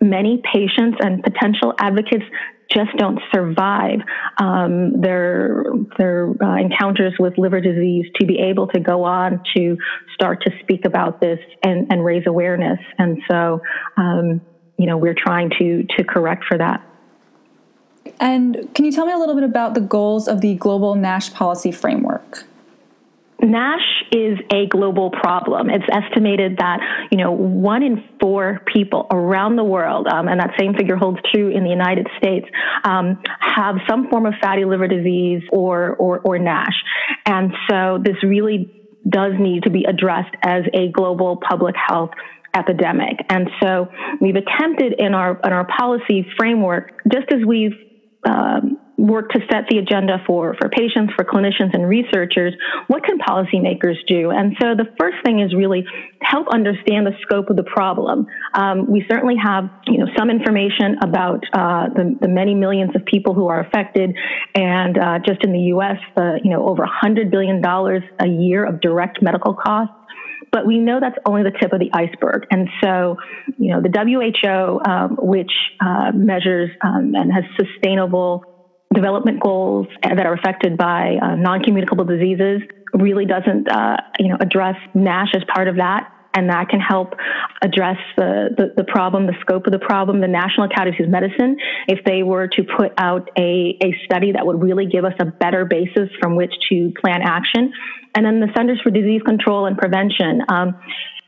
many 0.00 0.42
patients 0.52 0.98
and 1.00 1.22
potential 1.22 1.72
advocates 1.78 2.24
just 2.70 2.90
don't 2.98 3.18
survive 3.32 4.00
um, 4.38 5.00
their 5.00 5.64
their 5.96 6.30
uh, 6.42 6.56
encounters 6.56 7.14
with 7.18 7.38
liver 7.38 7.60
disease 7.60 8.06
to 8.20 8.26
be 8.26 8.38
able 8.38 8.66
to 8.68 8.80
go 8.80 9.04
on 9.04 9.42
to 9.56 9.76
start 10.14 10.42
to 10.42 10.50
speak 10.62 10.84
about 10.84 11.20
this 11.20 11.38
and, 11.62 11.90
and 11.90 12.04
raise 12.04 12.26
awareness. 12.26 12.78
And 12.98 13.22
so, 13.30 13.62
um, 13.96 14.40
you 14.76 14.86
know, 14.86 14.96
we're 14.96 15.16
trying 15.16 15.50
to 15.58 15.84
to 15.96 16.04
correct 16.04 16.44
for 16.44 16.58
that. 16.58 16.84
And 18.20 18.74
can 18.74 18.84
you 18.84 18.92
tell 18.92 19.06
me 19.06 19.12
a 19.12 19.18
little 19.18 19.34
bit 19.34 19.44
about 19.44 19.74
the 19.74 19.80
goals 19.80 20.28
of 20.28 20.40
the 20.40 20.54
Global 20.54 20.94
NASH 20.94 21.32
Policy 21.34 21.72
Framework? 21.72 22.44
NASH 23.40 24.04
is 24.10 24.38
a 24.52 24.66
global 24.66 25.10
problem. 25.10 25.70
It's 25.70 25.84
estimated 25.90 26.58
that, 26.58 26.80
you 27.10 27.18
know, 27.18 27.30
one 27.30 27.82
in 27.82 28.04
four 28.20 28.60
people 28.72 29.06
around 29.10 29.56
the 29.56 29.64
world, 29.64 30.08
um, 30.08 30.26
and 30.26 30.40
that 30.40 30.50
same 30.58 30.74
figure 30.74 30.96
holds 30.96 31.18
true 31.32 31.48
in 31.48 31.62
the 31.62 31.70
United 31.70 32.08
States, 32.18 32.46
um, 32.82 33.22
have 33.40 33.76
some 33.88 34.08
form 34.10 34.26
of 34.26 34.34
fatty 34.42 34.64
liver 34.64 34.88
disease 34.88 35.42
or, 35.52 35.94
or, 35.96 36.18
or 36.20 36.38
NASH. 36.38 36.82
And 37.26 37.52
so 37.70 38.02
this 38.02 38.16
really 38.24 38.74
does 39.08 39.34
need 39.38 39.62
to 39.62 39.70
be 39.70 39.84
addressed 39.84 40.34
as 40.42 40.64
a 40.74 40.90
global 40.90 41.40
public 41.48 41.76
health 41.76 42.10
epidemic. 42.56 43.20
And 43.30 43.48
so 43.62 43.88
we've 44.20 44.36
attempted 44.36 44.94
in 44.98 45.14
our, 45.14 45.38
in 45.44 45.52
our 45.52 45.66
policy 45.66 46.26
framework, 46.36 46.92
just 47.12 47.30
as 47.30 47.46
we've 47.46 47.72
um, 48.28 48.78
work 48.98 49.30
to 49.30 49.40
set 49.50 49.64
the 49.70 49.78
agenda 49.78 50.18
for, 50.26 50.54
for 50.60 50.68
patients, 50.68 51.12
for 51.14 51.24
clinicians, 51.24 51.72
and 51.72 51.88
researchers, 51.88 52.52
what 52.88 53.04
can 53.04 53.18
policymakers 53.18 53.94
do? 54.08 54.30
And 54.30 54.56
so 54.60 54.74
the 54.74 54.86
first 54.98 55.18
thing 55.24 55.40
is 55.40 55.54
really 55.54 55.84
help 56.20 56.48
understand 56.52 57.06
the 57.06 57.12
scope 57.22 57.48
of 57.48 57.56
the 57.56 57.62
problem. 57.62 58.26
Um, 58.54 58.90
we 58.90 59.04
certainly 59.08 59.36
have, 59.42 59.70
you 59.86 59.98
know, 59.98 60.06
some 60.18 60.30
information 60.30 60.98
about 61.00 61.44
uh, 61.52 61.88
the, 61.94 62.18
the, 62.20 62.28
many 62.28 62.54
millions 62.54 62.90
of 62.96 63.04
people 63.04 63.34
who 63.34 63.46
are 63.46 63.60
affected, 63.60 64.16
and 64.54 64.98
uh, 64.98 65.18
just 65.24 65.44
in 65.44 65.52
the 65.52 65.70
U.S., 65.78 65.98
the 66.16 66.40
you 66.42 66.50
know 66.50 66.66
over 66.66 66.82
100 66.82 67.30
billion 67.30 67.62
dollars 67.62 68.02
a 68.20 68.26
year 68.26 68.64
of 68.64 68.80
direct 68.80 69.22
medical 69.22 69.54
costs 69.54 69.94
but 70.50 70.66
we 70.66 70.78
know 70.78 70.98
that's 70.98 71.18
only 71.26 71.42
the 71.42 71.50
tip 71.60 71.74
of 71.74 71.78
the 71.78 71.90
iceberg. 71.92 72.46
And 72.50 72.68
so, 72.82 73.16
you 73.58 73.70
know, 73.70 73.82
the 73.82 73.90
WHO, 73.90 74.90
um, 74.90 75.18
which 75.20 75.52
uh, 75.78 76.12
measures 76.14 76.70
um, 76.82 77.14
and 77.14 77.30
has 77.30 77.44
sustainable 77.60 78.44
development 78.94 79.40
goals 79.42 79.86
that 80.02 80.24
are 80.24 80.34
affected 80.34 80.76
by 80.76 81.16
uh, 81.22 81.34
non-communicable 81.34 82.04
diseases 82.04 82.62
really 82.94 83.26
doesn't, 83.26 83.70
uh, 83.70 83.96
you 84.18 84.28
know, 84.28 84.36
address 84.40 84.76
NASH 84.94 85.34
as 85.34 85.42
part 85.54 85.68
of 85.68 85.76
that. 85.76 86.12
And 86.34 86.50
that 86.50 86.68
can 86.68 86.78
help 86.78 87.14
address 87.62 87.96
the, 88.16 88.50
the, 88.56 88.72
the, 88.76 88.84
problem, 88.84 89.26
the 89.26 89.34
scope 89.40 89.66
of 89.66 89.72
the 89.72 89.78
problem. 89.78 90.20
The 90.20 90.28
National 90.28 90.66
Academy 90.66 90.96
of 91.00 91.08
Medicine, 91.08 91.56
if 91.88 92.04
they 92.04 92.22
were 92.22 92.46
to 92.48 92.62
put 92.62 92.92
out 92.98 93.28
a, 93.36 93.76
a 93.82 93.96
study 94.04 94.32
that 94.32 94.46
would 94.46 94.62
really 94.62 94.86
give 94.86 95.04
us 95.04 95.14
a 95.20 95.24
better 95.24 95.64
basis 95.64 96.08
from 96.20 96.36
which 96.36 96.52
to 96.68 96.92
plan 97.00 97.22
action. 97.22 97.72
And 98.14 98.24
then 98.24 98.40
the 98.40 98.48
Centers 98.56 98.80
for 98.82 98.90
Disease 98.90 99.22
Control 99.24 99.66
and 99.66 99.76
Prevention 99.76 100.42
um, 100.48 100.76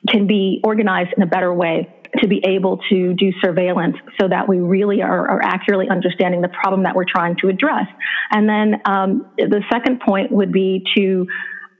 can 0.08 0.26
be 0.26 0.60
organized 0.64 1.10
in 1.16 1.22
a 1.22 1.26
better 1.26 1.52
way 1.52 1.88
to 2.18 2.26
be 2.26 2.42
able 2.44 2.78
to 2.90 3.14
do 3.14 3.32
surveillance 3.42 3.96
so 4.20 4.28
that 4.28 4.48
we 4.48 4.58
really 4.58 5.00
are, 5.02 5.28
are 5.28 5.42
accurately 5.42 5.88
understanding 5.88 6.40
the 6.40 6.48
problem 6.48 6.82
that 6.82 6.96
we're 6.96 7.04
trying 7.04 7.36
to 7.36 7.48
address. 7.48 7.86
And 8.30 8.48
then 8.48 8.80
um, 8.84 9.30
the 9.36 9.62
second 9.70 10.00
point 10.00 10.32
would 10.32 10.52
be 10.52 10.84
to 10.96 11.26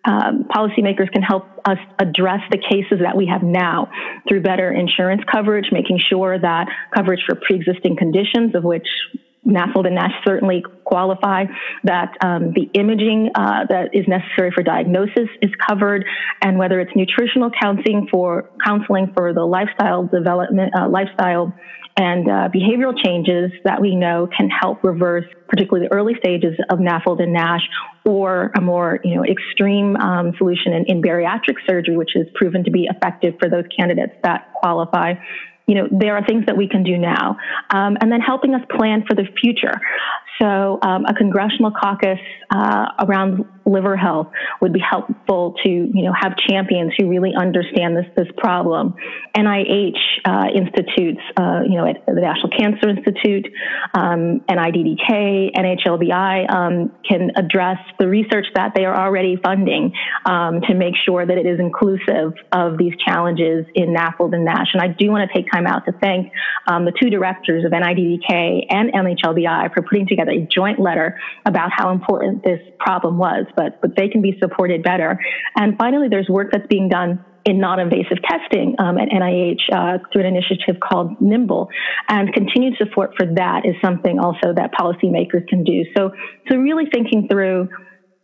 um, 0.05 0.45
policymakers 0.45 1.11
can 1.13 1.23
help 1.23 1.45
us 1.65 1.79
address 1.99 2.41
the 2.51 2.59
cases 2.59 3.01
that 3.03 3.17
we 3.17 3.27
have 3.27 3.43
now 3.43 3.91
through 4.29 4.43
better 4.43 4.73
insurance 4.73 5.23
coverage, 5.31 5.67
making 5.73 5.99
sure 5.99 6.39
that 6.39 6.69
coverage 6.95 7.21
for 7.29 7.35
pre-existing 7.35 7.97
conditions, 7.97 8.55
of 8.55 8.65
which 8.65 8.87
NAFLD 9.47 9.87
and 9.87 9.97
NASH 9.97 10.13
certainly 10.25 10.65
qualify, 10.91 11.45
that 11.85 12.17
um, 12.23 12.53
the 12.53 12.69
imaging 12.75 13.31
uh, 13.35 13.65
that 13.69 13.91
is 13.93 14.07
necessary 14.09 14.51
for 14.55 14.63
diagnosis 14.63 15.29
is 15.41 15.51
covered, 15.67 16.05
and 16.43 16.59
whether 16.59 16.81
it's 16.81 16.93
nutritional 16.97 17.51
counseling 17.63 18.09
for 18.11 18.51
counseling 18.65 19.13
for 19.17 19.33
the 19.33 19.45
lifestyle 19.45 20.07
development, 20.07 20.73
uh, 20.77 20.89
lifestyle 20.89 21.55
and 21.97 22.29
uh, 22.29 22.49
behavioral 22.55 22.95
changes 23.05 23.51
that 23.65 23.81
we 23.81 23.95
know 23.95 24.29
can 24.35 24.49
help 24.49 24.83
reverse, 24.83 25.25
particularly 25.49 25.87
the 25.87 25.95
early 25.95 26.15
stages 26.19 26.57
of 26.71 26.79
NAFLD 26.79 27.23
and 27.23 27.33
NASH, 27.33 27.63
or 28.07 28.53
a 28.57 28.61
more 28.61 29.01
you 29.05 29.15
know 29.15 29.25
extreme 29.25 29.97
um, 29.97 30.33
solution 30.39 30.73
in, 30.73 30.85
in 30.87 31.03
bariatric 31.03 31.57
surgery, 31.69 31.97
which 31.97 32.17
is 32.17 32.27
proven 32.35 32.65
to 32.65 32.71
be 32.71 32.89
effective 32.91 33.35
for 33.41 33.49
those 33.49 33.65
candidates 33.77 34.15
that 34.23 34.53
qualify 34.55 35.15
you 35.67 35.77
know, 35.77 35.89
there 35.93 36.17
are 36.17 36.27
things 36.27 36.47
that 36.47 36.57
we 36.57 36.69
can 36.69 36.83
do 36.83 36.99
now. 36.99 37.37
Um, 37.73 37.97
and 38.01 38.11
then 38.11 38.21
helping 38.21 38.55
us 38.57 38.63
plan 38.77 39.05
for 39.09 39.15
the 39.15 39.23
future. 39.41 39.75
So 40.41 40.79
um, 40.83 41.05
a 41.05 41.15
congressional 41.15 41.71
caucus 41.71 42.19
uh, 42.51 42.87
around 43.01 43.45
liver 43.71 43.97
health 43.97 44.29
would 44.61 44.73
be 44.73 44.81
helpful 44.81 45.55
to 45.65 45.71
you 45.71 46.03
know 46.03 46.13
have 46.19 46.37
champions 46.37 46.93
who 46.99 47.09
really 47.09 47.33
understand 47.39 47.97
this 47.97 48.07
this 48.17 48.29
problem. 48.37 48.95
NIH 49.37 49.99
uh, 50.25 50.47
institutes, 50.55 51.21
uh, 51.37 51.61
you 51.69 51.77
know, 51.77 51.87
at 51.87 52.05
the 52.07 52.21
National 52.21 52.51
Cancer 52.51 52.89
Institute, 52.89 53.47
um, 53.95 54.41
NIDDK, 54.49 55.53
NHLBI 55.55 56.51
um, 56.53 56.93
can 57.09 57.31
address 57.37 57.79
the 57.99 58.09
research 58.09 58.47
that 58.55 58.73
they 58.75 58.85
are 58.85 58.97
already 58.97 59.37
funding 59.43 59.93
um, 60.27 60.61
to 60.63 60.75
make 60.75 60.95
sure 61.05 61.25
that 61.25 61.39
it 61.39 61.47
is 61.47 61.61
inclusive 61.61 62.33
of 62.53 62.77
these 62.79 62.93
challenges 63.05 63.67
in 63.75 63.95
NAFLD 63.95 64.35
and 64.35 64.45
NASH. 64.45 64.69
And 64.75 64.83
I 64.83 64.89
do 64.89 65.11
want 65.11 65.29
to 65.29 65.35
take 65.35 65.51
time 65.51 65.67
out 65.67 65.85
to 65.87 65.93
thank 66.01 66.33
um, 66.67 66.85
the 66.85 66.93
two 67.01 67.11
directors 67.11 67.65
of 67.65 67.73
NIDDK 67.73 68.67
and 68.69 68.93
NHLBI 68.93 69.73
for 69.75 69.83
putting 69.83 70.07
together 70.07 70.33
a 70.33 70.41
joint 70.41 70.81
letter 70.81 71.19
about 71.47 71.71
how 71.73 71.91
important 71.91 72.45
this 72.45 72.61
problem 72.79 73.19
was, 73.19 73.47
but, 73.61 73.81
but 73.83 73.91
they 73.97 74.09
can 74.09 74.23
be 74.23 74.37
supported 74.41 74.83
better. 74.83 75.19
And 75.57 75.77
finally, 75.79 76.09
there's 76.09 76.29
work 76.29 76.49
that's 76.53 76.67
being 76.69 76.89
done 76.89 77.25
in 77.45 77.59
non-invasive 77.59 78.19
testing 78.23 78.75
um, 78.79 78.99
at 78.99 79.09
NIH 79.09 79.61
uh, 79.73 79.99
through 80.13 80.27
an 80.27 80.35
initiative 80.35 80.81
called 80.81 81.21
Nimble, 81.21 81.69
and 82.09 82.33
continued 82.33 82.75
support 82.79 83.13
for 83.17 83.27
that 83.35 83.65
is 83.65 83.75
something 83.83 84.19
also 84.19 84.53
that 84.55 84.73
policymakers 84.79 85.47
can 85.49 85.65
do. 85.65 85.85
So, 85.97 86.11
so 86.49 86.57
really 86.57 86.85
thinking 86.93 87.29
through 87.31 87.69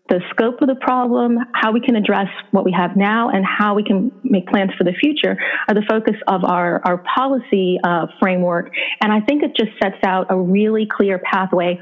the 0.09 0.21
scope 0.31 0.61
of 0.61 0.69
the 0.69 0.77
problem, 0.77 1.39
how 1.55 1.73
we 1.73 1.81
can 1.81 1.97
address 1.97 2.29
what 2.53 2.65
we 2.65 2.73
have 2.73 2.97
now, 2.97 3.31
and 3.31 3.45
how 3.45 3.75
we 3.75 3.83
can 3.83 4.13
make 4.23 4.47
plans 4.47 4.71
for 4.79 4.85
the 4.85 4.93
future 4.93 5.37
are 5.69 5.75
the 5.75 5.83
focus 5.89 6.15
of 6.29 6.45
our, 6.45 6.81
our 6.85 7.03
policy 7.17 7.79
uh, 7.83 8.07
framework. 8.21 8.71
And 9.01 9.13
I 9.13 9.21
think 9.21 9.43
it 9.43 9.57
just 9.57 9.73
sets 9.83 9.99
out 10.05 10.27
a 10.31 10.39
really 10.39 10.87
clear 10.87 11.19
pathway 11.19 11.81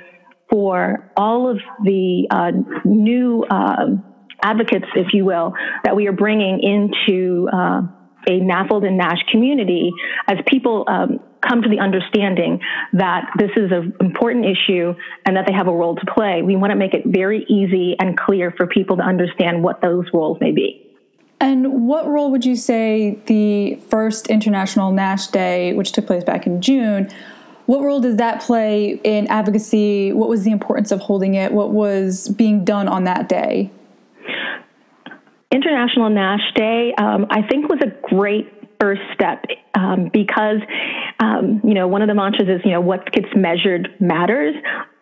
for 0.55 1.11
all 1.17 1.51
of 1.51 1.59
the 1.83 2.29
uh, 2.31 2.53
new 2.85 3.45
um, 3.51 4.05
advocates, 4.41 4.85
if 4.95 5.09
you 5.13 5.25
will, 5.25 5.53
that 5.83 5.97
we 5.97 6.07
are 6.07 6.13
bringing 6.13 6.61
into 6.63 7.49
uh, 7.53 7.83
a 8.29 8.39
NAFLD 8.39 8.87
and 8.87 8.97
NASH 8.97 9.19
community 9.33 9.91
as 10.29 10.39
people 10.47 10.85
um, 10.87 11.19
come 11.41 11.61
to 11.61 11.69
the 11.69 11.81
understanding 11.81 12.61
that 12.93 13.25
this 13.37 13.51
is 13.57 13.73
an 13.73 13.95
important 13.99 14.47
issue 14.47 14.95
and 15.27 15.37
that 15.37 15.45
they 15.49 15.53
have 15.53 15.67
a 15.67 15.73
role 15.73 15.97
to 15.97 16.07
play. 16.15 16.43
We 16.43 16.55
want 16.55 16.71
to 16.71 16.77
make 16.77 16.95
it 16.95 17.03
very 17.05 17.45
easy 17.49 17.97
and 17.99 18.17
clear 18.17 18.55
for 18.57 18.69
people 18.69 18.97
to 18.99 19.03
understand 19.03 19.65
what 19.65 19.83
those 19.83 20.05
roles 20.15 20.39
may 20.41 20.53
be. 20.53 20.83
And 21.41 21.89
what 21.89 22.07
role 22.07 22.31
would 22.31 22.45
you 22.45 22.55
say 22.55 23.19
the 23.27 23.75
first 23.89 24.29
International 24.29 24.93
NASH 24.93 25.27
Day, 25.27 25.73
which 25.73 25.91
took 25.91 26.07
place 26.07 26.23
back 26.23 26.47
in 26.47 26.63
June, 26.63 27.11
what 27.67 27.83
role 27.83 28.01
does 28.01 28.17
that 28.17 28.43
play 28.43 29.01
in 29.05 29.27
advocacy? 29.29 30.13
What 30.13 30.29
was 30.29 30.45
the 30.45 30.51
importance 30.51 30.93
of 30.93 31.01
holding 31.01 31.35
it? 31.35 31.53
What 31.53 31.73
was 31.73 32.29
being 32.29 32.65
done 32.65 32.89
on 32.89 33.05
that 33.05 33.29
day? 33.29 33.71
International 35.51 36.11
NASH 36.11 36.53
Day, 36.57 36.93
um, 36.99 37.27
I 37.31 37.43
think, 37.43 37.69
was 37.69 37.81
a 37.81 38.09
great 38.09 38.53
first 38.81 39.03
step 39.15 39.45
um, 39.75 40.11
because, 40.13 40.59
um, 41.21 41.61
you 41.63 41.75
know, 41.75 41.87
one 41.87 42.03
of 42.03 42.09
the 42.09 42.15
mantras 42.15 42.49
is, 42.49 42.61
you 42.65 42.73
know, 42.73 42.81
what 42.81 43.11
gets 43.13 43.29
measured 43.37 43.89
matters, 44.01 44.55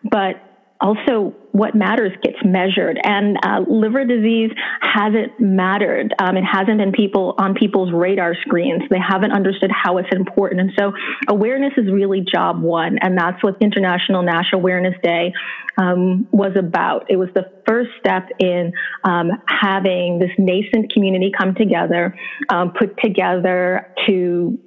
but 0.03 0.35
also 0.83 1.33
what 1.53 1.75
matters 1.75 2.11
gets 2.21 2.37
measured. 2.43 2.99
And 3.03 3.37
uh, 3.43 3.61
liver 3.69 4.05
disease 4.05 4.51
hasn't 4.81 5.39
mattered. 5.39 6.13
Um, 6.19 6.35
it 6.35 6.43
hasn't 6.43 6.77
been 6.77 6.91
people 6.91 7.35
on 7.37 7.53
people's 7.53 7.93
radar 7.93 8.35
screens. 8.41 8.83
They 8.89 8.99
haven't 8.99 9.31
understood 9.31 9.71
how 9.71 9.97
it's 9.97 10.09
important. 10.11 10.61
And 10.61 10.71
so 10.77 10.91
awareness 11.29 11.71
is 11.77 11.89
really 11.91 12.21
job 12.21 12.61
one. 12.61 12.97
And 13.01 13.17
that's 13.17 13.41
what 13.43 13.55
international 13.61 14.23
nash 14.23 14.51
awareness 14.53 14.95
day 15.01 15.31
um, 15.77 16.27
was 16.31 16.51
about. 16.57 17.09
It 17.09 17.15
was 17.15 17.29
the 17.33 17.49
first 17.65 17.91
step 17.99 18.27
in 18.39 18.73
um, 19.05 19.31
having 19.47 20.19
this 20.19 20.31
nascent 20.37 20.91
community 20.91 21.31
come 21.35 21.55
together 21.55 22.15
um, 22.49 22.73
put 22.77 22.97
together 23.01 23.93
to 24.07 24.59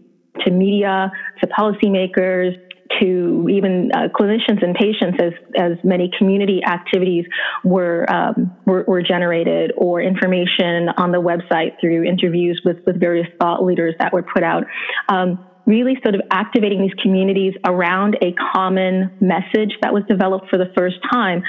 to 0.44 0.50
media 0.50 1.11
to 1.40 1.46
policymakers 1.46 2.55
to 3.01 3.49
even 3.51 3.90
uh, 3.94 4.09
clinicians 4.18 4.62
and 4.62 4.75
patients 4.75 5.18
as, 5.20 5.33
as 5.57 5.72
many 5.85 6.11
community 6.18 6.61
activities 6.64 7.25
were, 7.64 8.07
um, 8.12 8.57
were, 8.66 8.85
were, 8.87 9.03
generated 9.03 9.72
or 9.77 10.01
information 10.01 10.88
on 10.96 11.12
the 11.12 11.20
website 11.20 11.79
through 11.81 12.05
interviews 12.05 12.61
with, 12.64 12.79
with 12.87 12.99
various 12.99 13.29
thought 13.40 13.64
leaders 13.64 13.94
that 13.99 14.12
were 14.12 14.22
put 14.22 14.42
out. 14.42 14.64
Um, 15.09 15.44
really 15.66 15.96
sort 16.03 16.14
of 16.14 16.20
activating 16.31 16.81
these 16.81 16.94
communities 17.03 17.53
around 17.66 18.16
a 18.22 18.33
common 18.55 19.11
message 19.20 19.77
that 19.83 19.92
was 19.92 20.05
developed 20.09 20.49
for 20.49 20.59
the 20.59 20.72
first 20.77 20.96
time 21.12 21.42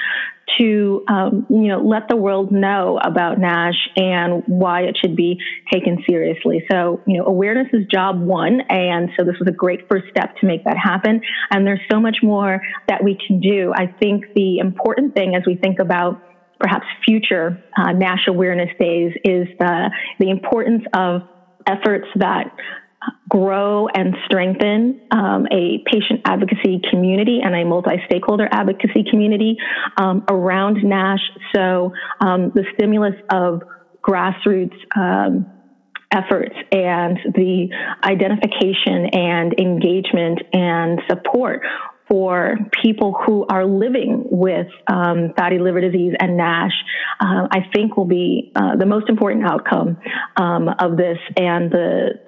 to 0.58 1.04
um, 1.08 1.46
you 1.48 1.68
know 1.68 1.80
let 1.80 2.08
the 2.08 2.16
world 2.16 2.50
know 2.50 2.98
about 3.04 3.38
NASH 3.38 3.88
and 3.96 4.42
why 4.46 4.82
it 4.82 4.96
should 5.00 5.16
be 5.16 5.38
taken 5.72 5.98
seriously. 6.08 6.64
So 6.70 7.02
you 7.06 7.18
know 7.18 7.26
awareness 7.26 7.68
is 7.72 7.86
job 7.92 8.20
one, 8.20 8.60
and 8.68 9.10
so 9.18 9.24
this 9.24 9.36
was 9.38 9.48
a 9.48 9.52
great 9.52 9.80
first 9.90 10.06
step 10.10 10.36
to 10.40 10.46
make 10.46 10.64
that 10.64 10.76
happen. 10.76 11.20
And 11.50 11.66
there's 11.66 11.80
so 11.90 12.00
much 12.00 12.18
more 12.22 12.60
that 12.88 13.02
we 13.02 13.18
can 13.26 13.40
do. 13.40 13.72
I 13.74 13.86
think 14.00 14.24
the 14.34 14.58
important 14.58 15.14
thing 15.14 15.34
as 15.34 15.42
we 15.46 15.56
think 15.56 15.78
about 15.78 16.20
perhaps 16.58 16.86
future 17.06 17.62
uh, 17.76 17.92
NASH 17.92 18.26
awareness 18.28 18.70
days 18.78 19.12
is 19.24 19.46
the 19.58 19.90
the 20.18 20.30
importance 20.30 20.82
of 20.94 21.22
efforts 21.66 22.06
that 22.16 22.50
grow 23.28 23.88
and 23.88 24.16
strengthen 24.26 25.00
um, 25.10 25.46
a 25.52 25.82
patient 25.86 26.20
advocacy 26.24 26.80
community 26.90 27.40
and 27.42 27.54
a 27.54 27.64
multi-stakeholder 27.64 28.48
advocacy 28.50 29.04
community 29.08 29.56
um, 29.96 30.24
around 30.28 30.82
NASH. 30.82 31.20
So 31.54 31.92
um, 32.20 32.50
the 32.54 32.64
stimulus 32.74 33.14
of 33.30 33.62
grassroots 34.02 34.76
um, 34.96 35.46
efforts 36.10 36.54
and 36.72 37.18
the 37.34 37.68
identification 38.02 39.06
and 39.12 39.54
engagement 39.60 40.40
and 40.52 41.00
support 41.08 41.62
for 42.08 42.56
people 42.82 43.14
who 43.26 43.44
are 43.50 43.66
living 43.66 44.24
with 44.30 44.66
um, 44.86 45.34
fatty 45.36 45.58
liver 45.58 45.82
disease 45.82 46.14
and 46.18 46.38
NASH, 46.38 46.72
uh, 47.20 47.48
I 47.50 47.66
think 47.74 47.98
will 47.98 48.06
be 48.06 48.50
uh, 48.56 48.76
the 48.76 48.86
most 48.86 49.10
important 49.10 49.44
outcome 49.44 49.98
um, 50.36 50.68
of 50.78 50.96
this 50.96 51.18
and 51.36 51.70
the 51.70 52.27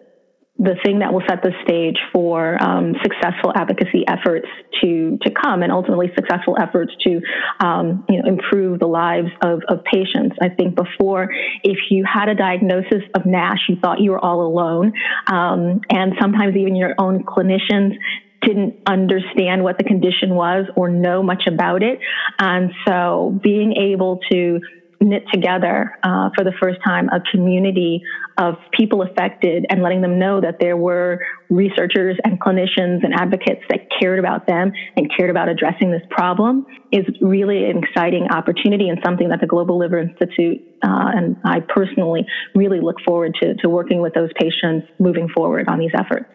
the 0.61 0.77
thing 0.85 0.99
that 0.99 1.11
will 1.11 1.23
set 1.27 1.43
the 1.43 1.53
stage 1.65 1.97
for 2.13 2.63
um, 2.63 2.93
successful 3.03 3.51
advocacy 3.57 4.05
efforts 4.07 4.47
to 4.83 5.19
to 5.23 5.31
come, 5.31 5.63
and 5.63 5.73
ultimately 5.73 6.13
successful 6.15 6.57
efforts 6.61 6.93
to 7.01 7.21
um, 7.65 8.05
you 8.11 8.23
know 8.23 8.29
improve 8.29 8.79
the 8.79 8.87
lives 8.87 9.29
of, 9.43 9.61
of 9.69 9.83
patients. 9.85 10.37
I 10.43 10.51
think 10.51 10.77
before, 10.77 11.31
if 11.65 11.79
you 11.91 12.05
had 12.05 12.29
a 12.29 12.35
diagnosis 12.35 13.03
of 13.15 13.25
NASH, 13.25 13.61
you 13.71 13.77
thought 13.83 14.01
you 14.01 14.11
were 14.11 14.23
all 14.23 14.43
alone, 14.43 14.93
um, 15.27 15.81
and 15.89 16.13
sometimes 16.21 16.55
even 16.57 16.77
your 16.77 16.95
own 16.99 17.25
clinicians 17.25 17.93
didn't 18.43 18.75
understand 18.87 19.63
what 19.63 19.79
the 19.79 19.85
condition 19.85 20.35
was 20.35 20.67
or 20.77 20.91
know 20.91 21.23
much 21.23 21.45
about 21.47 21.83
it, 21.83 21.99
and 22.39 22.71
so 22.87 23.41
being 23.43 23.73
able 23.77 24.19
to 24.31 24.61
knit 25.01 25.25
together 25.33 25.97
uh, 26.03 26.29
for 26.37 26.45
the 26.45 26.53
first 26.61 26.79
time 26.85 27.09
a 27.09 27.21
community 27.31 28.03
of 28.39 28.55
people 28.73 29.03
affected 29.03 29.65
and 29.71 29.83
letting 29.83 30.03
them 30.03 30.19
know 30.19 30.41
that 30.41 30.57
there 30.61 30.77
were 30.77 31.19
researchers 31.49 32.17
and 32.25 32.41
clinicians 32.41 33.03
and 33.03 33.15
advocates 33.15 33.63
that 33.71 33.81
cared 33.99 34.19
about 34.19 34.47
them 34.47 34.73
and 34.97 35.11
cared 35.17 35.31
about 35.31 35.49
addressing 35.49 35.91
this 35.91 36.03
problem 36.11 36.67
is 36.93 37.05
really 37.21 37.65
an 37.65 37.79
exciting 37.83 38.29
opportunity 38.31 38.89
and 38.89 38.99
something 39.05 39.29
that 39.31 39.41
the 39.41 39.47
Global 39.47 39.79
Liver 39.79 39.99
Institute 39.99 40.61
uh, 40.83 41.11
and 41.15 41.37
I 41.45 41.61
personally 41.61 42.27
really 42.55 42.81
look 42.81 42.97
forward 43.05 43.35
to, 43.43 43.55
to 43.57 43.69
working 43.69 44.01
with 44.01 44.15
those 44.15 44.31
patients 44.39 44.87
moving 44.99 45.29
forward 45.29 45.69
on 45.69 45.79
these 45.79 45.93
efforts. 45.95 46.27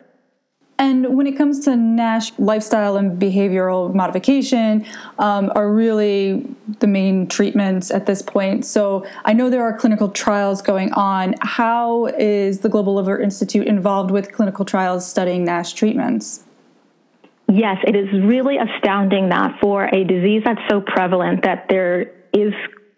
And 0.78 1.16
when 1.16 1.26
it 1.26 1.38
comes 1.38 1.62
to 1.66 1.76
NASH, 1.76 2.38
lifestyle 2.38 2.98
and 2.98 3.20
behavioral 3.20 3.94
modification 3.94 4.86
um, 5.20 5.52
are 5.56 5.72
really 5.72 6.46
the 6.80 6.88
main 6.88 7.28
treatments 7.28 7.92
at 7.92 8.06
this 8.06 8.22
point. 8.22 8.66
So 8.66 9.06
I 9.24 9.32
know 9.32 9.50
there 9.50 9.64
are 9.64 9.78
clinical 9.78 10.10
trials 10.10 10.62
going 10.62 10.92
on. 10.92 11.36
How 11.42 12.08
is 12.08 12.60
the 12.60 12.68
Global 12.68 12.96
Liver 12.96 13.20
Institute 13.20 13.68
involved 13.68 14.12
with 14.12 14.34
clinical 14.34 14.66
trials 14.66 15.08
studying 15.08 15.46
NASH 15.46 15.74
treatments? 15.74 16.44
Yes, 17.48 17.78
it 17.88 17.96
is 17.96 18.12
really 18.12 18.58
astounding 18.58 19.30
that 19.30 19.58
for 19.62 19.86
a 19.86 20.04
disease 20.04 20.42
that's 20.44 20.62
so 20.70 20.82
prevalent 20.82 21.44
that 21.44 21.68
there 21.70 22.12
is 22.34 22.54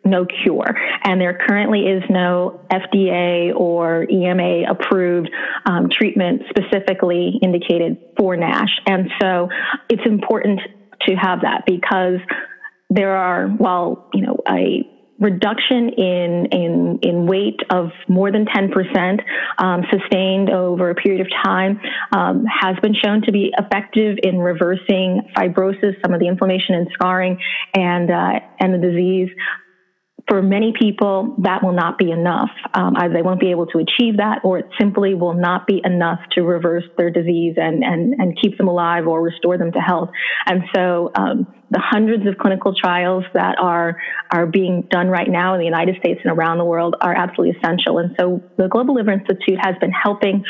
no 0.10 0.26
cure. 0.26 0.76
And 1.04 1.20
there 1.20 1.38
currently 1.48 1.82
is 1.82 2.04
no 2.10 2.62
FDA 2.72 3.56
or 3.56 4.08
EMA 4.10 4.70
approved 4.70 5.30
um, 5.66 5.90
treatment 5.92 6.44
specifically 6.50 7.40
indicated 7.42 7.98
for 8.18 8.36
NASH. 8.36 8.82
And 8.88 9.10
so 9.22 9.50
it's 9.90 10.06
important 10.06 10.60
to 11.08 11.16
have 11.16 11.42
that 11.42 11.64
because 11.66 12.20
there 12.90 13.16
are, 13.16 13.48
while, 13.48 14.10
you 14.14 14.22
know, 14.26 14.38
a 14.50 14.88
reduction 15.20 15.90
in, 15.90 16.48
in, 16.52 17.00
in 17.02 17.26
weight 17.26 17.60
of 17.72 17.90
more 18.08 18.32
than 18.32 18.46
10% 18.46 19.20
um, 19.58 19.84
sustained 19.92 20.50
over 20.50 20.92
a 20.92 20.96
period 20.96 21.22
of 21.22 21.28
time 21.44 21.80
um, 22.12 22.46
has 22.46 22.76
been 22.82 22.94
shown 22.94 23.22
to 23.24 23.32
be 23.32 23.52
effective 23.58 24.18
in 24.22 24.38
reversing 24.38 25.22
fibrosis, 25.36 26.00
some 26.04 26.14
of 26.14 26.20
the 26.20 26.28
inflammation 26.28 26.76
and 26.76 26.88
scarring, 26.94 27.40
and, 27.74 28.12
uh, 28.12 28.40
and 28.60 28.74
the 28.74 28.78
disease 28.78 29.30
for 30.28 30.42
many 30.42 30.74
people, 30.78 31.36
that 31.40 31.64
will 31.64 31.74
not 31.74 31.98
be 31.98 32.12
enough. 32.12 32.50
Um, 32.74 32.96
either 32.98 33.14
they 33.14 33.22
won't 33.22 33.40
be 33.40 33.52
able 33.52 33.66
to 33.68 33.80
achieve 33.80 34.18
that, 34.18 34.40
or 34.44 34.60
it 34.60 34.66
simply 34.80 35.14
will 35.14 35.34
not 35.34 35.66
be 35.68 35.82
enough 35.84 36.20
to 36.34 36.42
reverse 36.42 36.84
their 36.98 37.10
disease 37.10 37.56
and, 37.58 37.84
and, 37.84 38.14
and 38.16 38.38
keep 38.42 38.58
them 38.58 38.68
alive 38.68 39.08
or 39.08 39.22
restore 39.22 39.58
them 39.58 39.72
to 39.72 39.80
health. 39.80 40.10
And 40.46 40.64
so, 40.76 41.12
um, 41.16 41.48
the 41.70 41.82
hundreds 41.84 42.26
of 42.28 42.38
clinical 42.38 42.74
trials 42.74 43.26
that 43.34 43.58
are 43.60 43.98
are 44.32 44.46
being 44.46 44.88
done 44.90 45.08
right 45.08 45.30
now 45.30 45.54
in 45.54 45.60
the 45.60 45.66
United 45.66 45.96
States 46.00 46.20
and 46.24 46.32
around 46.32 46.58
the 46.58 46.66
world 46.66 46.96
are 47.02 47.14
absolutely 47.14 47.58
essential. 47.58 47.98
And 47.98 48.16
so 48.20 48.42
the 48.58 48.68
Global 48.68 48.96
Liver 48.96 49.12
Institute 49.12 49.58
has 49.62 49.76
been 49.82 49.92
helping 49.92 50.44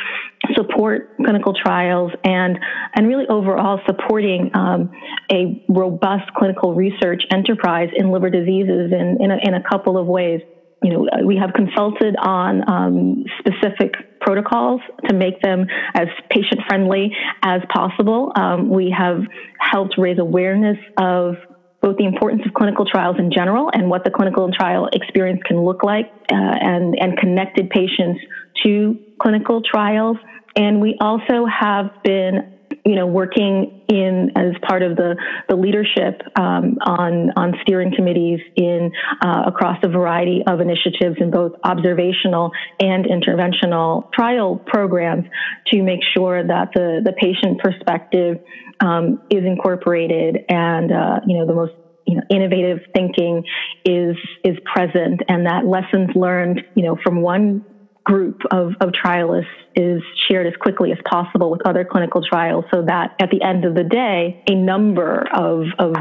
support 0.55 1.15
clinical 1.17 1.53
trials 1.53 2.11
and 2.23 2.59
and 2.95 3.07
really 3.07 3.25
overall 3.27 3.79
supporting 3.85 4.51
um, 4.53 4.91
a 5.31 5.63
robust 5.69 6.31
clinical 6.35 6.75
research 6.75 7.23
enterprise 7.33 7.89
in 7.95 8.11
liver 8.11 8.29
diseases 8.29 8.91
in 8.91 9.17
in 9.19 9.31
a, 9.31 9.37
in 9.43 9.53
a 9.53 9.63
couple 9.67 9.97
of 9.97 10.07
ways. 10.07 10.41
You 10.83 10.91
know, 10.91 11.07
we 11.25 11.37
have 11.37 11.53
consulted 11.53 12.15
on 12.21 12.69
um, 12.69 13.23
specific 13.39 13.95
protocols 14.21 14.81
to 15.07 15.15
make 15.15 15.41
them 15.41 15.65
as 15.95 16.07
patient 16.29 16.61
friendly 16.67 17.11
as 17.43 17.61
possible. 17.73 18.31
Um, 18.35 18.69
we 18.69 18.93
have 18.97 19.21
helped 19.59 19.95
raise 19.97 20.19
awareness 20.19 20.77
of 20.99 21.35
both 21.81 21.97
the 21.97 22.05
importance 22.05 22.41
of 22.45 22.53
clinical 22.53 22.85
trials 22.85 23.17
in 23.19 23.31
general 23.31 23.69
and 23.73 23.89
what 23.89 24.03
the 24.03 24.11
clinical 24.11 24.49
trial 24.51 24.89
experience 24.93 25.41
can 25.45 25.63
look 25.63 25.83
like, 25.83 26.05
uh, 26.31 26.35
and, 26.35 26.95
and 26.99 27.17
connected 27.17 27.69
patients 27.69 28.19
to 28.63 28.99
clinical 29.21 29.61
trials. 29.61 30.17
And 30.55 30.81
we 30.81 30.97
also 30.99 31.45
have 31.45 31.91
been 32.03 32.56
you 32.87 32.95
know, 32.95 33.05
working 33.05 33.69
in 33.89 34.31
as 34.37 34.53
part 34.65 34.81
of 34.81 34.95
the, 34.95 35.17
the 35.49 35.55
leadership 35.57 36.21
um, 36.39 36.77
on, 36.85 37.31
on 37.35 37.53
steering 37.61 37.91
committees 37.93 38.39
in 38.55 38.89
uh, 39.21 39.43
across 39.45 39.77
a 39.83 39.89
variety 39.89 40.41
of 40.47 40.61
initiatives 40.61 41.17
in 41.19 41.29
both 41.29 41.51
observational 41.65 42.49
and 42.79 43.05
interventional 43.05 44.03
trial 44.13 44.63
programs 44.65 45.25
to 45.67 45.83
make 45.83 45.99
sure 46.15 46.41
that 46.47 46.69
the, 46.73 47.01
the 47.03 47.11
patient 47.11 47.59
perspective 47.59 48.37
um, 48.79 49.19
is 49.29 49.43
incorporated 49.43 50.37
and, 50.47 50.89
uh, 50.89 51.19
you 51.27 51.37
know, 51.37 51.45
the 51.45 51.53
most 51.53 51.73
you 52.05 52.15
know, 52.15 52.21
innovative 52.29 52.77
thinking 52.95 53.43
is 53.83 54.15
is 54.45 54.55
present, 54.73 55.19
and 55.27 55.45
that 55.45 55.65
lessons 55.65 56.09
learned, 56.15 56.61
you 56.73 56.83
know, 56.83 56.95
from 57.03 57.21
one 57.21 57.65
group 58.07 58.39
of, 58.51 58.71
of 58.79 58.91
trialists 58.91 59.45
is 59.75 60.01
shared 60.27 60.47
as 60.47 60.53
quickly 60.61 60.93
as 60.93 60.97
possible 61.05 61.51
with 61.51 61.61
other 61.67 61.83
clinical 61.83 62.21
trials 62.23 62.63
so 62.73 62.81
that 62.81 63.15
at 63.21 63.29
the 63.31 63.41
end 63.43 63.65
of 63.65 63.75
the 63.75 63.83
day, 63.83 64.41
a 64.49 64.55
number 64.55 65.27
of, 65.33 65.65
of 65.77 65.95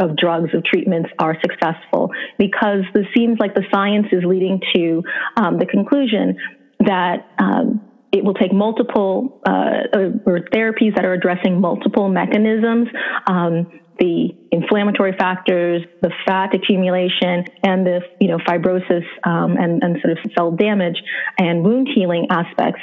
of 0.00 0.16
drugs, 0.16 0.54
of 0.54 0.64
treatments 0.64 1.10
are 1.18 1.36
successful. 1.42 2.10
Because 2.38 2.84
it 2.94 3.06
seems 3.14 3.38
like 3.38 3.54
the 3.54 3.64
science 3.70 4.06
is 4.10 4.24
leading 4.24 4.58
to 4.74 5.02
um, 5.36 5.58
the 5.58 5.66
conclusion 5.66 6.38
that 6.86 7.28
um, 7.38 7.82
it 8.10 8.24
will 8.24 8.32
take 8.32 8.54
multiple 8.54 9.42
uh, 9.46 9.92
or 10.24 10.40
therapies 10.54 10.96
that 10.96 11.04
are 11.04 11.12
addressing 11.12 11.60
multiple 11.60 12.08
mechanisms 12.08 12.88
um, 13.26 13.66
the 13.98 14.30
inflammatory 14.50 15.14
factors, 15.18 15.82
the 16.00 16.10
fat 16.26 16.54
accumulation, 16.54 17.44
and 17.62 17.86
the 17.86 18.00
you 18.20 18.28
know 18.28 18.38
fibrosis 18.38 19.04
um, 19.24 19.56
and, 19.56 19.82
and 19.82 19.98
sort 20.02 20.18
of 20.18 20.32
cell 20.36 20.50
damage 20.50 21.02
and 21.38 21.64
wound 21.64 21.88
healing 21.94 22.26
aspects 22.30 22.80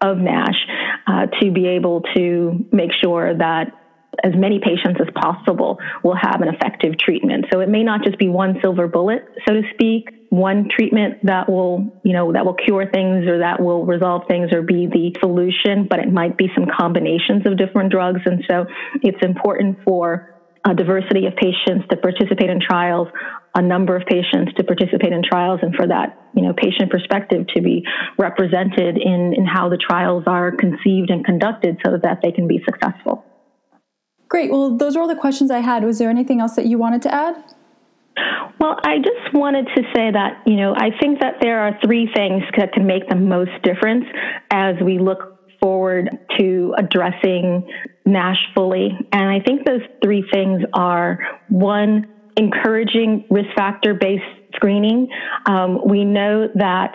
of 0.00 0.18
NASH 0.18 0.66
uh, 1.06 1.26
to 1.40 1.50
be 1.50 1.66
able 1.66 2.02
to 2.16 2.64
make 2.72 2.90
sure 3.02 3.36
that 3.36 3.76
as 4.24 4.32
many 4.34 4.58
patients 4.58 5.00
as 5.00 5.08
possible 5.14 5.78
will 6.02 6.16
have 6.16 6.40
an 6.42 6.48
effective 6.48 6.98
treatment. 6.98 7.46
So 7.52 7.60
it 7.60 7.68
may 7.68 7.82
not 7.82 8.04
just 8.04 8.18
be 8.18 8.28
one 8.28 8.58
silver 8.62 8.88
bullet, 8.88 9.24
so 9.46 9.54
to 9.54 9.62
speak, 9.74 10.10
one 10.30 10.68
treatment 10.68 11.24
that 11.24 11.48
will, 11.48 12.00
you 12.04 12.12
know, 12.12 12.32
that 12.32 12.44
will 12.44 12.54
cure 12.54 12.88
things 12.90 13.26
or 13.26 13.38
that 13.38 13.60
will 13.60 13.84
resolve 13.84 14.22
things 14.28 14.52
or 14.52 14.62
be 14.62 14.86
the 14.86 15.14
solution, 15.20 15.86
but 15.88 15.98
it 15.98 16.12
might 16.12 16.36
be 16.36 16.48
some 16.54 16.66
combinations 16.66 17.46
of 17.46 17.56
different 17.56 17.90
drugs. 17.90 18.20
And 18.26 18.44
so 18.48 18.66
it's 19.02 19.18
important 19.22 19.78
for 19.84 20.34
a 20.66 20.74
diversity 20.74 21.26
of 21.26 21.34
patients 21.36 21.86
to 21.90 21.96
participate 21.96 22.50
in 22.50 22.60
trials, 22.60 23.08
a 23.54 23.62
number 23.62 23.96
of 23.96 24.06
patients 24.06 24.52
to 24.56 24.64
participate 24.64 25.12
in 25.12 25.22
trials, 25.22 25.60
and 25.62 25.74
for 25.74 25.86
that, 25.86 26.18
you 26.34 26.42
know, 26.42 26.52
patient 26.52 26.90
perspective 26.90 27.46
to 27.54 27.62
be 27.62 27.82
represented 28.18 28.98
in, 28.98 29.34
in 29.36 29.46
how 29.46 29.68
the 29.68 29.78
trials 29.78 30.24
are 30.26 30.52
conceived 30.52 31.10
and 31.10 31.24
conducted 31.24 31.78
so 31.84 31.98
that 32.02 32.20
they 32.22 32.30
can 32.30 32.46
be 32.46 32.60
successful. 32.64 33.24
Great. 34.28 34.50
Well, 34.50 34.76
those 34.76 34.94
are 34.96 35.00
all 35.00 35.08
the 35.08 35.16
questions 35.16 35.50
I 35.50 35.58
had. 35.58 35.82
Was 35.82 35.98
there 35.98 36.10
anything 36.10 36.40
else 36.40 36.54
that 36.54 36.66
you 36.66 36.78
wanted 36.78 37.02
to 37.02 37.14
add? 37.14 37.42
Well, 38.60 38.76
I 38.84 38.98
just 38.98 39.34
wanted 39.34 39.66
to 39.74 39.82
say 39.94 40.10
that, 40.12 40.42
you 40.46 40.56
know, 40.56 40.74
I 40.76 40.90
think 41.00 41.20
that 41.20 41.36
there 41.40 41.60
are 41.60 41.78
three 41.82 42.08
things 42.14 42.42
that 42.56 42.72
can 42.72 42.86
make 42.86 43.08
the 43.08 43.16
most 43.16 43.50
difference 43.62 44.04
as 44.50 44.76
we 44.84 44.98
look 44.98 45.29
forward 45.60 46.10
to 46.38 46.74
addressing 46.78 47.68
NASH 48.06 48.38
fully. 48.54 48.90
And 49.12 49.28
I 49.28 49.40
think 49.40 49.66
those 49.66 49.82
three 50.02 50.24
things 50.32 50.62
are 50.72 51.18
one, 51.48 52.08
encouraging 52.36 53.26
risk 53.30 53.48
factor 53.54 53.94
based 53.94 54.24
screening. 54.54 55.08
Um, 55.46 55.80
we 55.86 56.04
know 56.04 56.48
that 56.54 56.92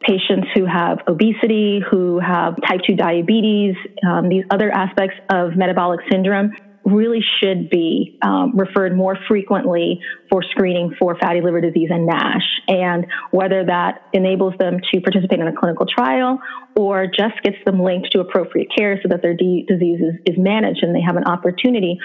patients 0.00 0.48
who 0.54 0.64
have 0.64 0.98
obesity, 1.08 1.80
who 1.90 2.18
have 2.20 2.54
type 2.66 2.80
2 2.86 2.94
diabetes, 2.94 3.74
um, 4.08 4.28
these 4.28 4.44
other 4.50 4.70
aspects 4.70 5.16
of 5.30 5.56
metabolic 5.56 6.00
syndrome 6.10 6.52
really 6.84 7.20
should 7.40 7.70
be 7.70 8.18
um, 8.22 8.56
referred 8.56 8.96
more 8.96 9.16
frequently 9.28 10.00
for 10.30 10.42
screening 10.42 10.94
for 10.98 11.16
fatty 11.18 11.40
liver 11.40 11.60
disease 11.60 11.88
and 11.90 12.06
NASH. 12.06 12.60
And 12.68 13.06
whether 13.30 13.64
that 13.64 14.02
enables 14.12 14.54
them 14.58 14.78
to 14.92 15.00
participate 15.00 15.40
in 15.40 15.48
a 15.48 15.54
clinical 15.54 15.86
trial 15.86 16.38
or 16.76 17.06
just 17.06 17.42
gets 17.42 17.56
them 17.66 17.80
linked 17.80 18.12
to 18.12 18.20
appropriate 18.20 18.68
care 18.76 18.98
so 19.02 19.08
that 19.08 19.22
their 19.22 19.34
disease 19.34 20.00
is, 20.00 20.14
is 20.26 20.38
managed 20.38 20.82
and 20.82 20.94
they 20.94 21.00
have 21.00 21.16
an 21.16 21.24
opportunity 21.24 21.98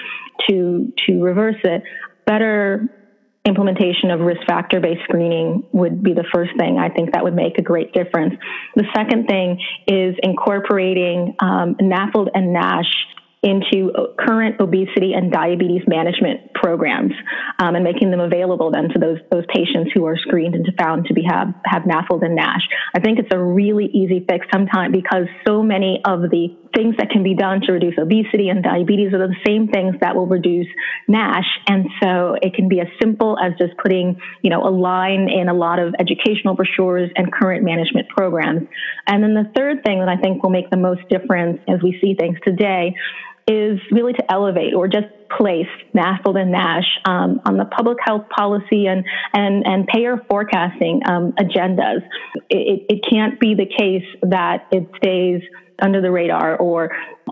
to, 0.48 0.92
to 1.06 1.22
reverse 1.22 1.60
it, 1.64 1.82
better 2.26 2.88
implementation 3.46 4.10
of 4.10 4.20
risk 4.20 4.40
factor 4.46 4.80
based 4.80 5.02
screening 5.04 5.62
would 5.72 6.02
be 6.02 6.14
the 6.14 6.24
first 6.32 6.50
thing. 6.58 6.78
I 6.78 6.88
think 6.88 7.12
that 7.12 7.22
would 7.22 7.34
make 7.34 7.58
a 7.58 7.62
great 7.62 7.92
difference. 7.92 8.34
The 8.74 8.86
second 8.94 9.26
thing 9.26 9.60
is 9.86 10.16
incorporating 10.22 11.36
um, 11.40 11.74
NAFLD 11.74 12.28
and 12.34 12.54
NASH 12.54 12.90
into 13.44 13.92
current 14.18 14.58
obesity 14.58 15.12
and 15.12 15.30
diabetes 15.30 15.82
management 15.86 16.52
programs 16.54 17.12
um, 17.58 17.74
and 17.74 17.84
making 17.84 18.10
them 18.10 18.20
available 18.20 18.70
then 18.70 18.88
to 18.88 18.98
those 18.98 19.18
those 19.30 19.44
patients 19.54 19.90
who 19.94 20.06
are 20.06 20.16
screened 20.16 20.54
and 20.54 20.66
found 20.78 21.04
to 21.04 21.14
be 21.14 21.22
have 21.28 21.54
have 21.66 21.82
NAFLD 21.82 22.24
and 22.24 22.34
NASH. 22.34 22.66
I 22.94 23.00
think 23.00 23.18
it's 23.18 23.32
a 23.32 23.38
really 23.38 23.86
easy 23.92 24.24
fix 24.28 24.46
sometimes 24.50 24.92
because 24.92 25.26
so 25.46 25.62
many 25.62 26.00
of 26.06 26.22
the 26.22 26.56
things 26.74 26.96
that 26.98 27.10
can 27.10 27.22
be 27.22 27.34
done 27.34 27.60
to 27.60 27.72
reduce 27.72 27.94
obesity 27.98 28.48
and 28.48 28.62
diabetes 28.62 29.12
are 29.12 29.18
the 29.18 29.34
same 29.46 29.68
things 29.68 29.94
that 30.00 30.16
will 30.16 30.26
reduce 30.26 30.66
NASH. 31.06 31.46
And 31.68 31.86
so 32.02 32.36
it 32.42 32.54
can 32.54 32.68
be 32.68 32.80
as 32.80 32.88
simple 33.00 33.38
as 33.38 33.52
just 33.58 33.76
putting, 33.78 34.20
you 34.42 34.50
know, 34.50 34.62
a 34.62 34.70
line 34.70 35.28
in 35.30 35.48
a 35.48 35.54
lot 35.54 35.78
of 35.78 35.94
educational 36.00 36.54
brochures 36.54 37.10
and 37.16 37.32
current 37.32 37.64
management 37.64 38.08
programs. 38.08 38.66
And 39.06 39.22
then 39.22 39.34
the 39.34 39.50
third 39.56 39.84
thing 39.84 40.00
that 40.00 40.08
I 40.08 40.16
think 40.16 40.42
will 40.42 40.50
make 40.50 40.70
the 40.70 40.76
most 40.76 41.08
difference 41.08 41.60
as 41.68 41.80
we 41.82 41.98
see 42.00 42.14
things 42.18 42.38
today 42.44 42.94
is 43.46 43.78
really 43.90 44.12
to 44.14 44.32
elevate 44.32 44.74
or 44.74 44.88
just 44.88 45.06
place 45.36 45.68
NAFLD 45.94 46.40
and 46.40 46.52
NASH 46.52 46.98
um, 47.04 47.40
on 47.44 47.56
the 47.56 47.64
public 47.64 47.98
health 48.04 48.28
policy 48.34 48.86
and, 48.86 49.04
and, 49.32 49.66
and 49.66 49.86
payer 49.86 50.16
forecasting 50.28 51.02
um, 51.06 51.32
agendas. 51.32 52.02
It, 52.48 52.86
it 52.88 53.04
can't 53.08 53.38
be 53.38 53.54
the 53.54 53.66
case 53.66 54.06
that 54.22 54.66
it 54.70 54.88
stays 54.96 55.42
under 55.82 56.00
the 56.00 56.10
radar 56.10 56.56
or 56.56 56.90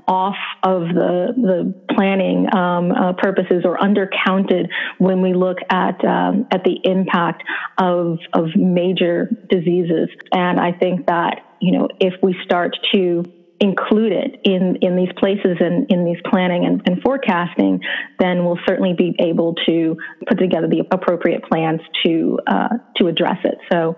off 0.09 0.37
of 0.65 0.83
the, 0.89 1.33
the 1.37 1.95
planning 1.95 2.53
um, 2.55 2.91
uh, 2.91 3.13
purposes 3.13 3.63
or 3.65 3.79
undercounted 3.79 4.69
when 4.99 5.23
we 5.23 5.33
look 5.33 5.59
at, 5.71 6.05
um, 6.05 6.47
at 6.51 6.65
the 6.65 6.79
impact 6.85 7.45
of, 7.79 8.19
of 8.33 8.47
major 8.57 9.31
diseases. 9.49 10.09
And 10.33 10.59
I 10.59 10.73
think 10.73 11.07
that, 11.07 11.57
you 11.61 11.73
know, 11.73 11.89
if 12.01 12.15
we 12.21 12.37
start 12.45 12.77
to 12.93 13.23
included 13.63 14.39
in, 14.43 14.77
in 14.83 14.97
these 14.97 15.13
places 15.17 15.57
and 15.61 15.87
in 15.89 16.05
these 16.05 16.21
planning 16.29 16.65
and, 16.67 16.83
and, 16.85 17.01
forecasting, 17.01 17.81
then 18.19 18.45
we'll 18.45 18.59
certainly 18.67 18.93
be 18.93 19.15
able 19.21 19.55
to 19.67 19.97
put 20.29 20.37
together 20.37 20.67
the 20.67 20.83
appropriate 20.91 21.45
plans 21.45 21.81
to 22.05 22.39
uh, 22.49 22.69
to 22.97 23.07
address 23.07 23.39
it. 23.45 23.55
So 23.71 23.97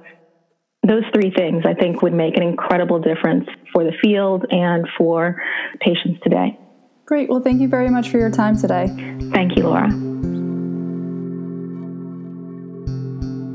those 0.87 1.03
three 1.14 1.33
things 1.35 1.64
I 1.66 1.72
think 1.72 2.03
would 2.03 2.12
make 2.12 2.37
an 2.37 2.42
incredible 2.42 3.00
difference 3.00 3.46
for 3.72 3.85
the 3.85 3.92
field 4.03 4.44
and 4.50 4.87
for 4.98 5.42
patients 5.81 6.20
today. 6.22 6.59
Great. 7.07 7.31
Well, 7.31 7.40
thank 7.40 7.62
you 7.62 7.68
very 7.68 7.88
much 7.88 8.11
for 8.11 8.18
your 8.18 8.31
time 8.31 8.59
today. 8.59 8.87
Thank 9.33 9.57
you, 9.57 9.64
Laura. 9.64 9.88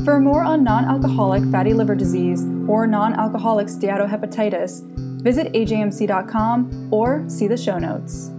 For 0.05 0.19
more 0.19 0.41
on 0.41 0.63
non 0.63 0.85
alcoholic 0.85 1.43
fatty 1.51 1.73
liver 1.73 1.93
disease 1.93 2.43
or 2.67 2.87
non 2.87 3.13
alcoholic 3.13 3.67
steatohepatitis, 3.67 5.08
visit 5.21 5.51
ajmc.com 5.53 6.89
or 6.91 7.23
see 7.27 7.47
the 7.47 7.57
show 7.57 7.77
notes. 7.77 8.31